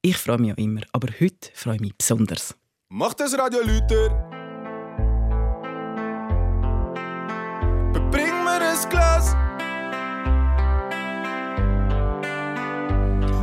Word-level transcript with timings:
Ich 0.00 0.16
freue 0.16 0.38
mich 0.38 0.48
ja 0.50 0.54
immer, 0.54 0.82
aber 0.92 1.08
heute 1.20 1.50
freue 1.54 1.74
ich 1.74 1.80
mich 1.80 1.96
besonders. 1.96 2.54
Mach 2.88 3.14
das 3.14 3.36
Radio 3.36 3.60
Lüter. 3.62 4.27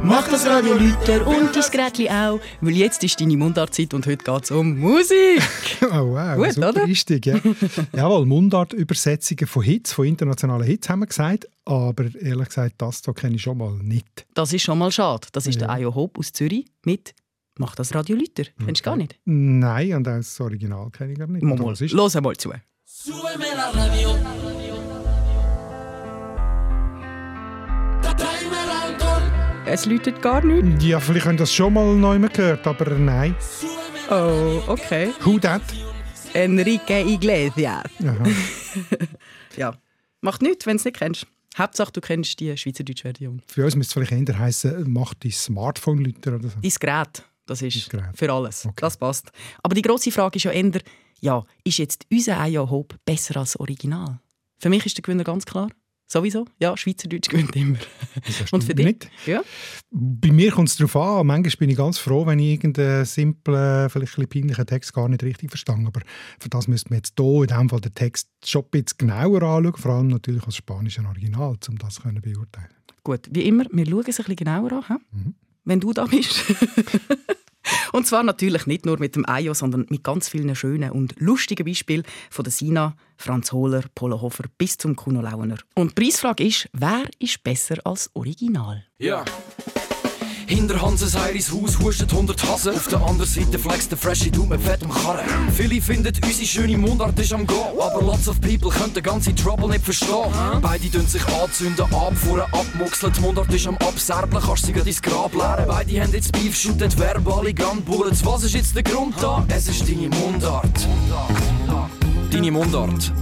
Mach 0.05 0.27
das 0.29 0.45
Radio 0.45 0.75
Lüter 0.75 1.25
und 1.25 1.55
dein 1.55 1.71
Gerät 1.71 2.11
auch, 2.11 2.39
weil 2.61 2.75
jetzt 2.77 3.03
ist 3.03 3.19
deine 3.19 3.35
Mundartzeit 3.37 3.93
und 3.93 4.05
heute 4.05 4.23
geht 4.23 4.43
es 4.43 4.51
um 4.51 4.77
Musik. 4.79 5.41
oh 5.91 6.11
wow, 6.13 6.37
Gut, 6.37 6.53
super 6.53 6.69
oder? 6.69 6.83
Einstieg, 6.83 7.25
ja. 7.25 7.39
Jawohl, 7.91 8.25
Mundart-Übersetzungen 8.27 9.47
von 9.47 9.63
Hits, 9.63 9.93
von 9.93 10.05
internationalen 10.05 10.63
Hits 10.65 10.89
haben 10.89 10.99
wir 10.99 11.07
gesagt, 11.07 11.47
aber 11.65 12.05
ehrlich 12.21 12.47
gesagt, 12.49 12.75
das 12.77 13.01
hier 13.03 13.13
kenne 13.15 13.35
ich 13.35 13.41
schon 13.41 13.57
mal 13.57 13.73
nicht. 13.81 14.25
Das 14.35 14.53
ist 14.53 14.61
schon 14.61 14.77
mal 14.77 14.91
schade. 14.91 15.27
Das 15.31 15.47
ist 15.47 15.55
Ja. 15.55 15.67
der 15.67 15.69
Ayo 15.71 15.95
Hope 15.95 16.19
aus 16.19 16.31
Zürich 16.31 16.65
mit 16.83 17.15
«Mach 17.57 17.75
das 17.75 17.95
Radio 17.95 18.15
Lüter». 18.15 18.43
Kennst 18.63 18.81
du 18.81 18.85
gar 18.85 18.95
nicht? 18.97 19.15
Nein, 19.25 19.93
und 19.93 20.07
auch 20.07 20.17
das 20.17 20.39
Original 20.39 20.89
kenne 20.91 21.13
ich 21.13 21.19
gar 21.19 21.27
nicht. 21.27 21.41
Mal, 21.43 21.57
mal. 21.57 21.65
was 21.65 21.81
ist? 21.81 21.93
Los 21.93 22.15
einmal 22.15 22.35
zu. 22.37 22.51
Súbeme 22.85 23.55
la 23.55 23.69
radio. 23.71 24.44
Es 29.67 29.85
läutet 29.85 30.21
gar 30.21 30.43
nicht. 30.45 30.83
Ja, 30.83 30.99
vielleicht 30.99 31.25
haben 31.25 31.37
das 31.37 31.51
schon 31.53 31.73
mal 31.73 31.95
neu 31.95 32.19
gehört, 32.19 32.65
aber 32.67 32.91
nein. 32.97 33.35
Oh, 34.09 34.61
okay. 34.67 35.11
Who 35.23 35.39
that? 35.39 35.61
Enrique 36.33 37.01
Iglesias. 37.01 37.83
Ja. 39.57 39.73
Macht 40.19 40.41
nichts, 40.41 40.65
wenn 40.65 40.73
du 40.75 40.79
es 40.81 40.85
nicht 40.85 40.97
kennst. 40.97 41.25
Hauptsache, 41.57 41.89
du 41.93 42.01
kennst 42.01 42.37
die 42.41 42.57
schweizerdeutsche 42.57 43.03
Version. 43.03 43.41
Für 43.47 43.63
uns 43.63 43.77
müsste 43.77 44.01
es 44.01 44.07
vielleicht 44.09 44.29
eher 44.29 44.37
heißen, 44.37 44.83
mach 44.91 45.13
dein 45.13 45.31
Smartphone 45.31 45.99
Lüter 45.99 46.35
oder 46.35 46.49
so. 46.49 46.57
Dein 46.61 46.71
Gerät, 46.77 47.23
das 47.45 47.61
ist 47.61 47.89
Gerät. 47.89 48.09
für 48.13 48.29
alles. 48.33 48.65
Okay. 48.65 48.75
Das 48.81 48.97
passt. 48.97 49.31
Aber 49.63 49.73
die 49.73 49.81
grosse 49.81 50.11
Frage 50.11 50.35
ist 50.35 50.43
ja 50.43 50.51
eher, 50.51 50.81
ja, 51.21 51.45
ist 51.63 51.77
jetzt 51.77 52.05
unser 52.11 52.37
Ayo 52.37 52.69
Hope 52.69 52.97
besser 53.05 53.37
als 53.37 53.53
das 53.53 53.59
Original? 53.61 54.19
Für 54.59 54.69
mich 54.69 54.85
ist 54.85 54.97
der 54.97 55.03
Gewinner 55.03 55.23
ganz 55.23 55.45
klar. 55.45 55.69
Sowieso. 56.07 56.45
Ja, 56.59 56.77
Schweizerdeutsch 56.77 57.29
gewinnt 57.29 57.55
immer. 57.55 57.77
Und 58.51 58.63
für 58.63 58.75
dich? 58.75 58.85
Nicht. 58.85 59.11
Ja. 59.25 59.41
Bei 59.91 60.31
mir 60.31 60.51
kommt 60.51 60.69
es 60.69 60.77
darauf 60.77 60.95
an. 60.95 61.27
Manchmal 61.27 61.57
bin 61.57 61.69
ich 61.71 61.77
ganz 61.77 61.97
froh, 61.97 62.25
wenn 62.25 62.39
ich 62.39 62.53
irgendeinen 62.53 63.05
simplen, 63.05 63.89
vielleicht 63.89 64.17
ein 64.17 64.27
peinlichen 64.27 64.65
Text 64.67 64.93
gar 64.93 65.09
nicht 65.09 65.23
richtig 65.23 65.49
verstehe. 65.49 65.75
Aber 65.75 66.01
für 66.39 66.49
das 66.49 66.67
müsste 66.67 66.89
man 66.89 66.97
jetzt 66.97 67.13
hier 67.17 67.41
in 67.41 67.47
diesem 67.47 67.69
Fall 67.69 67.81
den 67.81 67.95
Text 67.95 68.29
schon 68.43 68.63
ein 68.63 68.69
bisschen 68.71 68.97
genauer 68.99 69.41
anschauen. 69.41 69.75
Vor 69.77 69.91
allem 69.91 70.07
natürlich 70.07 70.43
als 70.43 70.57
spanischer 70.57 71.05
Original, 71.07 71.57
um 71.67 71.77
das 71.77 71.95
zu 71.95 72.01
beurteilen. 72.03 72.69
Gut, 73.03 73.27
wie 73.31 73.43
immer, 73.43 73.65
wir 73.71 73.85
schauen 73.85 74.03
es 74.07 74.19
ein 74.19 74.25
bisschen 74.25 74.35
genauer 74.35 74.83
an? 74.87 74.99
Mhm. 75.11 75.35
wenn 75.63 75.79
du 75.79 75.93
da 75.93 76.05
bist. 76.05 76.43
und 77.91 78.05
zwar 78.05 78.23
natürlich 78.23 78.67
nicht 78.67 78.85
nur 78.85 78.99
mit 78.99 79.15
dem 79.15 79.27
Ayo, 79.27 79.53
sondern 79.53 79.85
mit 79.89 80.03
ganz 80.03 80.29
vielen 80.29 80.55
schönen 80.55 80.91
und 80.91 81.15
lustigen 81.19 81.65
Beispielen 81.65 82.03
von 82.29 82.43
der 82.43 82.51
Sina, 82.51 82.95
Franz 83.17 83.51
Hohler, 83.51 83.83
Polo 83.93 84.21
Hofer 84.21 84.45
bis 84.57 84.77
zum 84.77 84.95
Kuno 84.95 85.21
Launer. 85.21 85.57
Und 85.75 85.97
die 85.97 86.03
Preisfrage 86.03 86.45
ist, 86.45 86.69
wer 86.73 87.03
ist 87.19 87.43
besser 87.43 87.77
als 87.83 88.09
Original? 88.13 88.85
Ja. 88.97 89.23
Hinter 90.47 90.79
Hanses 90.79 91.17
Heiris 91.17 91.51
Haus 91.51 91.79
hustet 91.79 92.11
100 92.11 92.43
Hasen. 92.47 92.75
Auf 92.75 92.87
der 92.87 93.01
anderen 93.01 93.29
Seite 93.29 93.57
flext 93.57 93.89
der 93.89 93.97
Freshie 93.97 94.29
Du 94.29 94.45
mit 94.45 94.61
fettem 94.61 94.91
Karren. 94.91 95.25
Viele 95.51 95.81
finden, 95.81 96.13
unsere 96.23 96.45
schöne 96.45 96.77
Mundart 96.77 97.17
ist 97.17 97.33
am 97.33 97.47
Go. 97.47 97.65
Aber 97.81 98.05
lots 98.05 98.27
of 98.27 98.39
people 98.41 98.69
können 98.69 98.93
den 98.93 99.01
ganzen 99.01 99.35
Trouble 99.35 99.69
nicht 99.69 99.83
verstehen. 99.83 100.31
Beide 100.61 100.91
tun 100.91 101.07
sich 101.07 101.25
anzünden, 101.27 101.85
abfuhren, 101.91 102.45
abmuxeln. 102.51 103.11
Die 103.13 103.21
Mundart 103.21 103.51
ist 103.51 103.65
am 103.65 103.77
Abserblen, 103.77 104.41
kannst 104.43 104.67
sie 104.67 104.71
ins 104.71 105.01
Grab 105.01 105.33
leeren. 105.33 105.65
Beide 105.67 106.01
haben 106.03 106.13
jetzt 106.13 106.31
Beef, 106.31 106.55
shooten 106.55 106.95
verbale 106.95 107.51
Gunbullets. 107.51 108.23
Was 108.23 108.43
ist 108.43 108.53
jetzt 108.53 108.75
der 108.75 108.83
Grund 108.83 109.15
da? 109.19 109.43
Es 109.49 109.67
ist 109.67 109.81
deine 109.89 110.09
Mundart. 110.09 110.87
Deine 112.35 112.51
Mundart. 112.51 113.13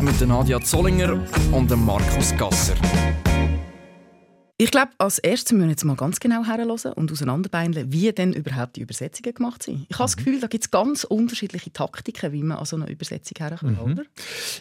Mit 0.00 0.20
Nadia 0.28 0.60
Zollinger 0.60 1.20
und 1.50 1.68
dem 1.68 1.84
Markus 1.84 2.32
Gasser. 2.36 2.76
Ich 4.58 4.70
glaube, 4.70 4.92
als 4.98 5.18
erstes 5.18 5.50
müssen 5.50 5.64
wir 5.64 5.70
jetzt 5.70 5.84
mal 5.84 5.96
ganz 5.96 6.20
genau 6.20 6.44
herhören 6.44 6.92
und 6.92 7.10
auseinanderbeineln, 7.10 7.92
wie 7.92 8.12
denn 8.12 8.32
überhaupt 8.32 8.76
die 8.76 8.82
Übersetzungen 8.82 9.34
gemacht 9.34 9.64
sind. 9.64 9.86
Ich 9.88 9.98
habe 9.98 10.04
das 10.04 10.16
Gefühl, 10.16 10.38
da 10.38 10.46
gibt 10.46 10.62
es 10.62 10.70
ganz 10.70 11.02
unterschiedliche 11.02 11.72
Taktiken, 11.72 12.30
wie 12.30 12.44
man 12.44 12.58
an 12.58 12.64
so 12.64 12.76
eine 12.76 12.88
Übersetzung 12.88 13.36
herkommt, 13.40 13.80
oder? 13.80 14.04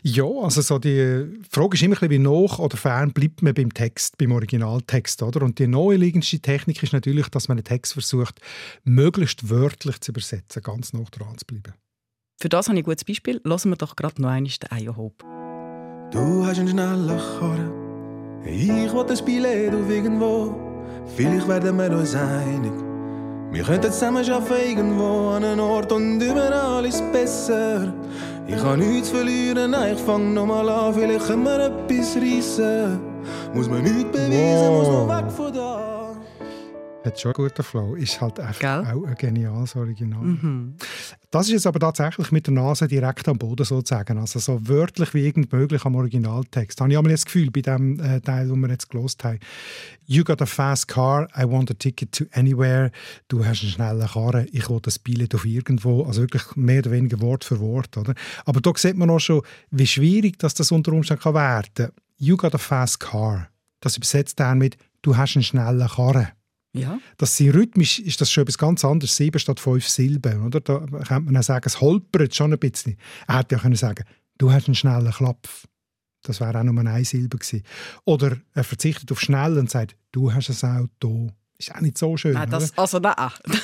Ja, 0.01 0.25
also 0.25 0.61
so 0.61 0.79
die 0.79 1.27
Frage 1.51 1.75
ist 1.75 1.83
immer 1.83 1.93
ein 2.01 2.09
bisschen, 2.09 2.09
wie 2.09 2.17
nach 2.17 2.57
oder 2.57 2.77
fern 2.77 3.13
bleibt 3.13 3.43
man 3.43 3.53
beim 3.53 3.71
Text, 3.71 4.17
beim 4.17 4.31
Originaltext, 4.31 5.21
oder? 5.21 5.43
Und 5.43 5.59
die 5.59 5.67
naheliegendste 5.67 6.39
Technik 6.39 6.81
ist 6.81 6.93
natürlich, 6.93 7.27
dass 7.27 7.47
man 7.47 7.59
einen 7.59 7.65
Text 7.65 7.93
versucht, 7.93 8.41
möglichst 8.85 9.51
wörtlich 9.51 10.01
zu 10.01 10.13
übersetzen, 10.13 10.63
ganz 10.63 10.93
nah 10.93 11.03
dran 11.11 11.37
zu 11.37 11.45
bleiben. 11.45 11.75
Für 12.39 12.49
das 12.49 12.67
habe 12.67 12.77
ich 12.77 12.83
ein 12.83 12.85
gutes 12.85 13.05
Beispiel. 13.05 13.41
Lassen 13.43 13.69
wir 13.69 13.77
doch 13.77 13.95
gerade 13.95 14.21
noch 14.21 14.29
einmal 14.29 14.51
den 14.51 14.97
Hope. 14.97 15.25
Du 16.11 16.45
hast 16.45 16.59
einen 16.59 16.67
schnellen 16.67 17.07
Karren. 17.07 17.71
Ich 18.45 18.67
will 18.67 19.05
ein 19.09 19.25
Billett 19.25 19.73
auf 19.73 19.89
irgendwo. 19.89 20.55
Vielleicht 21.15 21.47
werden 21.47 21.77
wir 21.77 21.91
uns 21.91 22.15
einig. 22.15 22.73
Wir 23.51 23.63
könnten 23.63 23.91
zusammen 23.91 24.29
arbeiten 24.29 24.69
irgendwo 24.69 25.29
an 25.29 25.43
einem 25.43 25.59
Ort 25.59 25.91
und 25.91 26.19
überall 26.19 26.85
ist 26.85 26.95
es 26.95 27.11
besser. 27.11 27.93
Ich 28.47 28.57
habe 28.57 28.77
nichts 28.77 29.09
zu 29.09 29.15
verlieren, 29.15 29.71
nein, 29.71 29.93
ich 29.95 30.01
fang 30.01 30.33
nochmal 30.33 30.67
an. 30.67 30.93
Vielleicht 30.93 31.27
können 31.27 31.43
wir 31.43 31.59
etwas 31.67 32.15
reissen. 32.17 32.99
Muss 33.53 33.69
man 33.69 33.83
nichts 33.83 34.11
beweisen, 34.11 34.73
muss 34.73 35.07
man 35.07 35.25
weg 35.25 35.31
von 35.31 35.53
da. 35.53 35.92
Hat 37.03 37.19
schon 37.19 37.33
einen 37.35 37.47
guten 37.49 37.63
Flow. 37.63 37.95
Ist 37.95 38.21
halt 38.21 38.39
einfach 38.39 38.59
Gell? 38.59 38.85
auch 38.85 39.03
ein 39.03 39.15
geniales 39.15 39.75
Original. 39.75 40.23
Mhm. 40.23 40.75
Das 41.31 41.47
ist 41.47 41.53
jetzt 41.53 41.67
aber 41.67 41.79
tatsächlich 41.79 42.31
mit 42.31 42.47
der 42.47 42.53
Nase 42.53 42.87
direkt 42.87 43.27
am 43.27 43.37
Boden 43.37 43.65
sozusagen. 43.65 44.17
Also 44.17 44.39
so 44.39 44.67
wörtlich 44.67 45.13
wie 45.13 45.25
irgend 45.25 45.51
möglich 45.51 45.83
am 45.83 45.95
Originaltext. 45.95 46.79
Habe 46.79 46.91
ich 46.91 46.97
aber 46.97 47.09
das 47.09 47.25
Gefühl 47.25 47.51
bei 47.51 47.61
dem 47.61 47.99
äh, 47.99 48.21
Teil, 48.21 48.47
den 48.47 48.59
wir 48.61 48.69
jetzt 48.69 48.89
gelost 48.89 49.23
haben. 49.25 49.39
You 50.05 50.23
got 50.23 50.41
a 50.41 50.45
fast 50.45 50.87
car, 50.87 51.27
I 51.37 51.43
want 51.43 51.71
a 51.71 51.73
ticket 51.73 52.13
to 52.13 52.25
anywhere. 52.31 52.91
Du 53.27 53.45
hast 53.45 53.63
einen 53.63 53.71
schnellen 53.71 54.07
Karren, 54.07 54.47
ich 54.51 54.69
will 54.69 54.79
das 54.81 54.97
Billett 54.97 55.35
auf 55.35 55.45
irgendwo. 55.45 56.03
Also 56.03 56.21
wirklich 56.21 56.55
mehr 56.55 56.79
oder 56.79 56.91
weniger 56.91 57.19
Wort 57.19 57.43
für 57.43 57.59
Wort. 57.59 57.97
Oder? 57.97 58.13
Aber 58.45 58.61
da 58.61 58.71
sieht 58.75 58.95
man 58.95 59.09
auch 59.09 59.19
schon, 59.19 59.41
wie 59.71 59.87
schwierig 59.87 60.39
dass 60.39 60.53
das 60.53 60.71
unter 60.71 60.93
Umständen 60.93 61.23
kann 61.23 61.33
werden 61.33 61.69
kann. 61.73 61.91
You 62.17 62.37
got 62.37 62.55
a 62.55 62.57
fast 62.57 63.01
car. 63.01 63.49
Das 63.81 63.97
übersetzt 63.97 64.39
dann 64.39 64.59
mit 64.59 64.77
Du 65.01 65.17
hast 65.17 65.35
einen 65.35 65.43
schnellen 65.43 65.85
Karren. 65.85 66.29
Ja. 66.73 66.99
Das 67.17 67.37
sind 67.37 67.53
rhythmisch 67.53 67.99
ist 67.99 68.19
das 68.19 68.31
schon 68.31 68.43
etwas 68.43 68.57
ganz 68.57 68.83
anderes. 68.83 69.15
Sieben 69.15 69.37
statt 69.39 69.59
fünf 69.59 69.87
Silben. 69.87 70.43
Oder? 70.45 70.59
Da 70.59 70.79
könnte 70.79 71.21
man 71.31 71.37
auch 71.37 71.43
sagen, 71.43 71.63
es 71.67 71.79
holpert 71.79 72.35
schon 72.35 72.51
ein 72.51 72.59
bisschen. 72.59 72.97
Er 73.27 73.39
hätte 73.39 73.55
ja 73.55 73.61
können 73.61 73.75
sagen, 73.75 74.03
du 74.39 74.51
hast 74.51 74.67
einen 74.67 74.75
schnellen 74.75 75.11
Klapf. 75.11 75.67
Das 76.23 76.39
wäre 76.39 76.57
auch 76.59 76.63
nur 76.63 76.77
eine 76.79 77.05
Silbe 77.05 77.37
gewesen. 77.37 77.63
Oder 78.05 78.37
er 78.53 78.63
verzichtet 78.63 79.11
auf 79.11 79.19
schnell 79.21 79.57
und 79.57 79.69
sagt, 79.69 79.95
du 80.11 80.33
hast 80.33 80.63
ein 80.63 80.77
Auto. 81.03 81.29
Ist 81.59 81.75
auch 81.75 81.81
nicht 81.81 81.97
so 81.97 82.17
schön. 82.17 82.33
Nein, 82.33 82.49
das, 82.49 82.75
also 82.77 82.97
nein. 82.97 83.13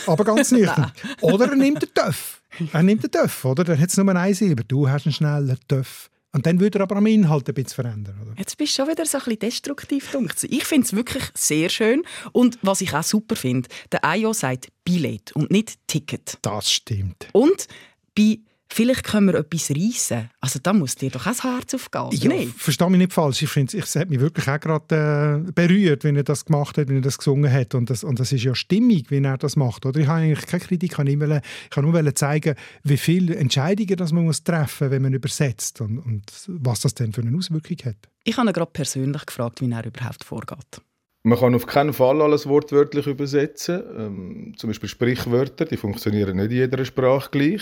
Aber 0.05 0.23
ganz 0.23 0.51
nüchtern. 0.51 0.91
oder 1.21 1.49
er 1.49 1.55
nimmt 1.55 1.81
den 1.81 1.93
Töff. 1.93 2.41
Er 2.71 2.83
nimmt 2.83 3.03
den 3.03 3.11
Töff, 3.11 3.45
oder? 3.45 3.63
Dann 3.63 3.79
hat 3.79 3.89
es 3.89 3.97
nur 3.97 4.07
eine 4.15 4.35
Silbe. 4.35 4.63
Du 4.63 4.87
hast 4.87 5.05
einen 5.07 5.13
schnellen 5.13 5.57
Töff. 5.67 6.09
Und 6.31 6.45
dann 6.45 6.59
würde 6.59 6.79
er 6.79 6.84
aber 6.84 6.97
am 6.97 7.06
Inhalt 7.07 7.47
ein 7.50 7.56
bisschen 7.56 7.84
verändern. 7.84 8.19
Oder? 8.22 8.34
Jetzt 8.38 8.57
bist 8.57 8.78
du 8.78 8.84
schon 8.84 8.91
wieder 8.91 9.06
so 9.06 9.17
ein 9.17 9.23
bisschen 9.23 9.40
destruktiv. 9.40 10.12
dunkt. 10.12 10.44
Ich 10.44 10.63
finde 10.63 10.85
es 10.85 10.94
wirklich 10.94 11.23
sehr 11.34 11.69
schön. 11.69 12.03
Und 12.31 12.59
was 12.62 12.81
ich 12.81 12.94
auch 12.94 13.03
super 13.03 13.35
finde, 13.35 13.67
der 13.91 14.06
Ayo 14.06 14.34
sagt 14.34 14.68
Billett 14.85 15.31
und 15.31 15.50
nicht 15.50 15.79
Ticket. 15.88 16.38
Das 16.41 16.72
stimmt. 16.72 17.28
Und 17.34 17.68
bei 18.16 18.39
«Vielleicht 18.72 19.03
können 19.03 19.28
wir 19.28 19.35
etwas 19.35 19.72
reissen», 19.72 20.30
also 20.40 20.59
da 20.62 20.74
muss 20.74 20.96
dir 20.96 21.09
doch 21.09 21.22
auch 21.22 21.31
das 21.31 21.44
Herz 21.44 21.74
aufgehen, 21.74 22.02
oder 22.03 22.16
Ja, 22.16 22.30
nicht? 22.30 22.56
verstehe 22.56 22.90
mich 22.90 23.00
nicht 23.00 23.13
falsch. 23.13 23.41
Ich 23.41 23.50
finde, 23.50 23.75
es 23.78 23.96
hat 23.96 24.09
mich 24.09 24.19
wirklich 24.19 24.47
auch 24.47 24.59
gerade 24.59 25.44
äh, 25.47 25.52
berührt, 25.52 26.03
wenn 26.03 26.16
er 26.16 26.24
das 26.24 26.46
gemacht 26.46 26.78
hat, 26.78 26.88
wenn 26.88 26.97
er 26.97 27.02
das 27.02 27.18
gesungen 27.18 27.52
hat. 27.52 27.74
Und 27.74 27.90
das, 27.90 28.03
und 28.03 28.19
das 28.19 28.31
ist 28.31 28.44
ja 28.44 28.53
stimmig, 28.53 29.09
wie 29.09 29.24
er 29.24 29.38
das 29.38 29.56
macht. 29.56 29.85
Oder? 29.88 30.00
Ich 30.00 30.07
habe 30.07 30.22
eigentlich 30.22 30.45
keine 30.45 30.63
Kritik, 30.63 30.92
ich 30.92 30.95
kann, 30.98 31.07
nicht 31.07 31.19
wollen- 31.19 31.42
ich 31.63 31.69
kann 31.71 31.83
nur 31.89 32.16
zeigen, 32.16 32.56
wie 32.83 32.98
viele 32.98 33.36
Entscheidungen 33.36 33.95
das 33.98 34.12
man 34.12 34.25
muss 34.25 34.44
treffen 34.44 34.86
muss, 34.86 34.92
wenn 34.92 35.01
man 35.01 35.13
übersetzt 35.13 35.81
und, 35.81 35.98
und 35.98 36.31
was 36.48 36.81
das 36.81 36.94
denn 36.94 37.12
für 37.12 37.22
eine 37.22 37.36
Auswirkung 37.36 37.77
hat. 37.86 37.98
Ich 38.24 38.38
habe 38.38 38.50
ihn 38.50 38.54
gerade 38.54 38.72
persönlich 38.72 39.25
gefragt, 39.25 39.62
wie 39.62 39.72
er 39.72 39.83
überhaupt 39.86 40.24
vorgeht. 40.24 40.81
Man 41.24 41.38
kann 41.38 41.54
auf 41.54 41.65
keinen 41.65 41.92
Fall 41.92 42.22
alles 42.22 42.48
wortwörtlich 42.48 43.06
übersetzen. 43.06 43.81
Ähm, 43.98 44.54
zum 44.57 44.69
Beispiel 44.69 44.88
Sprichwörter, 44.88 45.65
die 45.65 45.75
funktionieren 45.75 46.38
nicht 46.38 46.51
in 46.51 46.57
jeder 46.57 46.86
Sprache 46.86 47.30
gleich. 47.31 47.62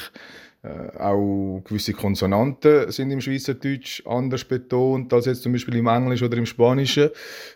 Äh, 0.67 0.97
auch 0.97 1.61
gewisse 1.63 1.93
Konsonanten 1.93 2.91
sind 2.91 3.11
im 3.11 3.21
Schweizerdeutsch 3.21 4.05
anders 4.05 4.43
betont 4.43 5.13
als 5.13 5.25
jetzt 5.25 5.43
zum 5.43 5.53
Beispiel 5.53 5.75
im 5.75 5.87
Englisch 5.87 6.23
oder 6.23 6.37
im 6.37 6.45
Spanischen. 6.45 7.09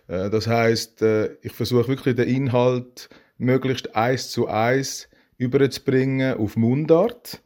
Äh, 0.07 0.29
das 0.29 0.47
heißt, 0.47 1.01
äh, 1.01 1.35
ich 1.41 1.51
versuche 1.51 1.87
wirklich 1.87 2.15
den 2.15 2.27
Inhalt 2.27 3.09
möglichst 3.37 3.95
eins 3.95 4.29
zu 4.29 4.47
eins 4.47 5.09
überzubringen 5.37 6.37
auf 6.37 6.55
Mundart. 6.55 7.41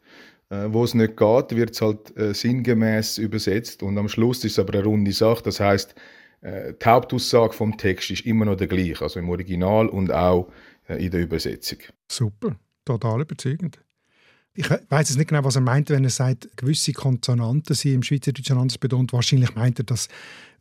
Wo 0.48 0.84
es 0.84 0.94
nicht 0.94 1.18
geht, 1.18 1.56
wird 1.56 1.72
es 1.72 1.82
halt 1.82 2.14
sinngemäß 2.16 3.18
übersetzt 3.18 3.82
und 3.82 3.98
am 3.98 4.08
Schluss 4.08 4.46
ist 4.46 4.52
es 4.54 4.60
aber 4.60 4.76
eine 4.76 4.84
runde 4.84 5.12
Sache. 5.12 5.42
Das 5.44 5.60
heißt, 5.60 5.96
die 6.44 6.86
Hauptaussage 6.86 7.54
vom 7.54 7.78
Text 7.78 8.12
ist 8.12 8.28
immer 8.28 8.46
noch 8.46 8.56
der 8.56 8.68
gleiche, 8.68 9.02
also 9.02 9.20
im 9.20 9.28
Original 9.30 9.90
und 9.90 10.14
auch 10.14 10.52
in 10.88 11.10
der 11.10 11.22
Übersetzung. 11.22 11.80
Super, 12.08 12.56
total 12.86 13.22
überzeugend. 13.22 13.80
Ich 14.58 14.70
weiß 14.70 15.10
jetzt 15.10 15.18
nicht 15.18 15.28
genau, 15.28 15.44
was 15.44 15.56
er 15.56 15.62
meint, 15.62 15.90
wenn 15.90 16.06
er 16.06 16.10
sagt, 16.10 16.56
gewisse 16.56 16.94
Konsonanten 16.94 17.76
sind 17.76 17.94
im 17.94 18.04
Schweizerdeutschen 18.04 18.58
anders 18.58 18.78
betont. 18.78 19.12
Wahrscheinlich 19.12 19.54
meint 19.54 19.80
er, 19.80 19.84
dass 19.84 20.08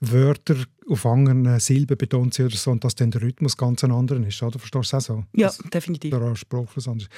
Wörter 0.00 0.56
auf 0.88 1.06
anderen 1.06 1.58
Silben 1.60 1.96
betont 1.96 2.34
sind 2.34 2.46
oder 2.46 2.56
so 2.56 2.70
und 2.72 2.84
dass 2.84 2.94
dann 2.94 3.10
der 3.10 3.22
Rhythmus 3.22 3.56
ganz 3.56 3.84
ein 3.84 3.92
anderer 3.92 4.26
ist. 4.26 4.42
Oder 4.42 4.58
verstehst 4.58 4.92
du 4.92 4.96
das 4.96 5.10
auch 5.10 5.16
so? 5.16 5.24
Ja, 5.32 5.46
dass 5.46 5.58
definitiv. 5.58 6.10
Der 6.10 6.36
Spruch 6.36 6.68
was 6.74 6.88
anderes. 6.88 7.08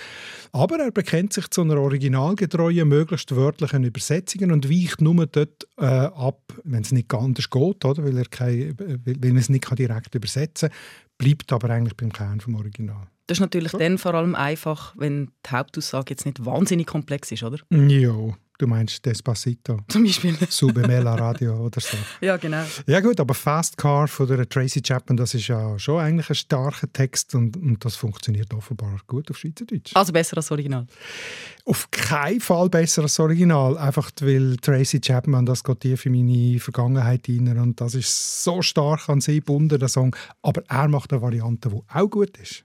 Aber 0.52 0.78
er 0.78 0.90
bekennt 0.90 1.32
sich 1.32 1.48
zu 1.48 1.62
einer 1.62 1.78
originalgetreuen, 1.78 2.88
möglichst 2.88 3.34
wörtlichen 3.34 3.84
Übersetzung 3.84 4.50
und 4.50 4.70
weicht 4.70 5.00
nur 5.00 5.26
dort 5.26 5.66
äh, 5.78 5.84
ab, 5.84 6.52
wenn 6.64 6.82
es 6.82 6.92
nicht 6.92 7.12
anders 7.14 7.50
geht, 7.50 7.84
oder? 7.84 8.04
Weil, 8.04 8.18
er 8.18 8.26
kein, 8.26 8.76
weil 8.78 9.16
man 9.16 9.38
es 9.38 9.48
nicht 9.48 9.66
direkt 9.78 10.14
übersetzen 10.14 10.68
kann, 10.68 10.78
bleibt 11.18 11.52
aber 11.52 11.70
eigentlich 11.70 11.96
beim 11.96 12.12
Kern 12.12 12.40
vom 12.40 12.54
Original. 12.56 13.08
Das 13.26 13.38
ist 13.38 13.40
natürlich 13.40 13.72
ja. 13.72 13.78
dann 13.80 13.98
vor 13.98 14.14
allem 14.14 14.34
einfach, 14.34 14.94
wenn 14.96 15.32
die 15.44 15.50
Hauptaussage 15.50 16.10
jetzt 16.10 16.26
nicht 16.26 16.44
wahnsinnig 16.44 16.86
komplex 16.86 17.32
ist, 17.32 17.42
oder? 17.42 17.58
Ja, 17.70 18.14
du 18.58 18.66
meinst 18.68 19.04
Despacito. 19.04 19.80
Zum 19.88 20.04
Beispiel. 20.04 20.36
Subemela 20.48 21.14
Radio 21.16 21.66
oder 21.66 21.80
so. 21.80 21.96
Ja, 22.20 22.36
genau. 22.36 22.62
Ja 22.86 23.00
gut, 23.00 23.18
aber 23.18 23.34
Fast 23.34 23.76
Car 23.76 24.06
von 24.06 24.28
der 24.28 24.48
Tracy 24.48 24.80
Chapman, 24.80 25.16
das 25.16 25.34
ist 25.34 25.48
ja 25.48 25.76
schon 25.76 26.00
eigentlich 26.00 26.28
ein 26.30 26.36
starker 26.36 26.92
Text 26.92 27.34
und, 27.34 27.56
und 27.56 27.84
das 27.84 27.96
funktioniert 27.96 28.54
offenbar 28.54 29.00
gut 29.08 29.28
auf 29.30 29.38
Schweizerdeutsch. 29.38 29.90
Also 29.94 30.12
besser 30.12 30.36
als 30.36 30.50
Original? 30.52 30.86
Auf 31.64 31.90
keinen 31.90 32.40
Fall 32.40 32.68
besser 32.68 33.02
als 33.02 33.18
Original, 33.18 33.76
einfach 33.76 34.12
weil 34.20 34.56
Tracy 34.58 35.00
Chapman, 35.00 35.46
das 35.46 35.64
geht 35.64 35.80
tief 35.80 36.06
in 36.06 36.12
meine 36.12 36.60
Vergangenheit 36.60 37.28
rein 37.28 37.58
und 37.58 37.80
das 37.80 37.96
ist 37.96 38.44
so 38.44 38.62
stark 38.62 39.08
an 39.08 39.20
sie 39.20 39.36
gebunden, 39.36 39.80
der 39.80 39.88
Song. 39.88 40.14
Aber 40.42 40.62
er 40.68 40.86
macht 40.86 41.12
eine 41.12 41.22
Variante, 41.22 41.70
die 41.70 41.82
auch 41.92 42.08
gut 42.08 42.36
ist. 42.38 42.64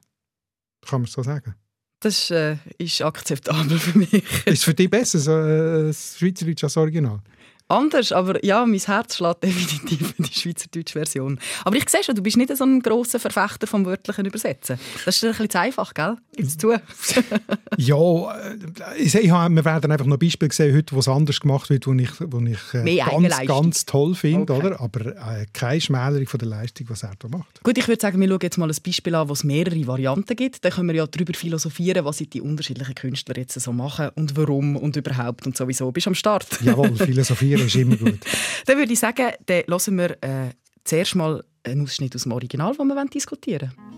Kann 0.88 1.02
man 1.02 1.08
so 1.10 1.24
sagen? 1.24 1.56
Das 2.00 2.32
äh, 2.32 2.58
ist 2.80 3.02
akzeptabel 3.02 3.78
für 3.78 3.98
mich. 3.98 4.24
ist 4.46 4.64
für 4.64 4.74
dich 4.74 4.90
besser, 4.90 5.20
so, 5.20 5.38
äh, 5.38 5.94
Schweizerdeutsch 5.94 6.64
als 6.64 6.76
Original? 6.78 7.22
Anders, 7.72 8.12
aber 8.12 8.44
ja, 8.46 8.66
mein 8.66 8.80
Herz 8.80 9.18
schlägt 9.18 9.44
definitiv 9.44 10.14
für 10.16 10.24
die 10.24 10.34
schweizerdeutsche 10.34 10.94
Version. 10.94 11.40
Aber 11.64 11.76
ich 11.76 11.90
sehe 11.90 12.04
schon, 12.04 12.16
du 12.16 12.22
bist 12.22 12.38
nicht 12.38 12.56
so 12.56 12.64
ein 12.64 12.82
grosser 12.82 13.20
Verfechter 13.20 13.68
vom 13.68 13.86
wörtlichen 13.86 14.26
Übersetzen. 14.26 14.80
Das 15.06 15.16
ist 15.16 15.24
ein 15.24 15.32
bisschen 15.32 15.50
zu 15.50 15.60
einfach, 15.60 15.94
gell? 15.94 16.18
Gib's 16.36 16.58
zu. 16.58 16.72
ja, 17.78 17.98
äh, 17.98 18.58
ich, 18.98 19.16
ich 19.16 19.32
wir 19.32 19.66
werden 19.66 19.92
einfach 19.92 20.06
noch 20.06 20.18
Beispiele 20.18 20.52
sehen 20.52 20.76
heute, 20.76 20.96
wo 20.96 21.00
es 21.00 21.08
anders 21.08 21.40
gemacht 21.40 21.70
wird, 21.70 21.88
wo 21.88 21.94
ich, 21.94 22.12
wo 22.20 22.40
ich 22.40 22.74
äh, 22.74 22.98
ganz, 22.98 23.48
ganz 23.48 23.86
toll 23.86 24.16
finde, 24.16 24.54
okay. 24.54 24.68
oder? 24.68 24.82
Aber 24.82 25.06
äh, 25.06 25.46
keine 25.54 25.82
Schmälerung 25.82 26.28
von 26.28 26.40
der 26.40 26.50
Leistung, 26.50 26.90
was 26.90 27.04
er 27.04 27.14
da 27.18 27.28
macht. 27.28 27.64
Gut, 27.64 27.78
ich 27.78 27.88
würde 27.88 28.02
sagen, 28.02 28.20
wir 28.20 28.28
schauen 28.28 28.40
jetzt 28.42 28.58
mal 28.58 28.70
ein 28.70 28.78
Beispiel 28.86 29.16
an, 29.16 29.30
wo 29.30 29.34
es 29.34 29.44
mehrere 29.44 29.88
Varianten 29.88 30.36
gibt. 30.36 30.64
Dann 30.64 30.72
können 30.72 30.90
wir 30.90 30.96
ja 30.96 31.08
darüber 31.08 31.34
philosophieren, 31.34 32.06
was 32.06 32.18
die 32.18 32.42
unterschiedlichen 32.42 32.96
Künstler 32.96 33.38
jetzt 33.38 33.60
so 33.60 33.74
machen 33.74 34.10
und 34.16 34.36
warum 34.36 34.76
und 34.76 34.96
überhaupt 34.96 35.46
und 35.46 35.58
sowieso. 35.58 35.92
Bist 35.92 36.06
du 36.06 36.12
am 36.12 36.16
Start? 36.16 36.48
Jawohl, 36.62 36.96
philosophieren 36.96 37.61
ist 37.66 37.76
immer 37.76 37.96
gut. 37.96 38.20
dann 38.66 38.78
würde 38.78 38.94
ich 38.94 39.00
sagen, 39.00 39.32
dann 39.46 39.64
hören 39.68 39.98
wir 39.98 40.12
äh, 40.22 40.50
zuerst 40.84 41.16
mal 41.16 41.44
einen 41.64 41.84
Ausschnitt 41.84 42.16
aus 42.16 42.24
dem 42.24 42.32
Original, 42.32 42.76
den 42.76 42.88
wir 42.88 43.06
diskutieren 43.06 43.72
wollen. 43.76 43.92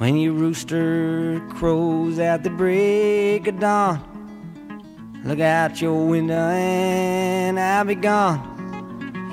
When 0.00 0.16
your 0.16 0.32
rooster 0.32 1.42
crows 1.58 2.18
at 2.18 2.42
the 2.42 2.48
break 2.48 3.46
of 3.46 3.58
dawn 3.60 4.00
Look 5.26 5.40
out 5.40 5.82
your 5.82 6.08
window 6.08 6.34
and 6.34 7.58
I'll 7.58 7.84
be 7.84 7.94
gone 7.94 8.40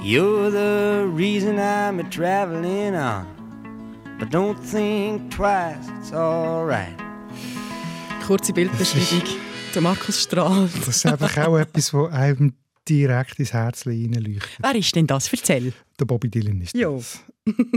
You're 0.03 0.51
the 0.51 1.07
reason 1.15 1.57
I'm 1.57 2.09
traveling 2.09 2.95
on 2.95 3.25
But 4.19 4.29
don't 4.29 4.59
think 4.59 5.31
twice, 5.31 5.87
it's 5.99 6.11
alright 6.11 6.97
Kurze 8.27 8.51
Bildbeschreibung. 8.51 9.23
Der 9.73 9.81
Markus 9.81 10.23
strahlt. 10.23 10.71
Das 10.85 10.97
ist 10.97 11.05
einfach 11.05 11.37
auch 11.47 11.57
etwas, 11.57 11.93
was 11.93 12.11
einem 12.11 12.53
direkt 12.89 13.39
ins 13.39 13.53
Herz 13.53 13.85
reinleuchtet. 13.85 14.49
Wer 14.59 14.75
ist 14.75 14.95
denn 14.95 15.07
das? 15.07 15.31
Erzähl. 15.31 15.73
Der 15.99 16.05
Bobby 16.05 16.29
Dylan 16.29 16.61
ist 16.61 16.75
jo. 16.75 16.97
das. 16.97 17.23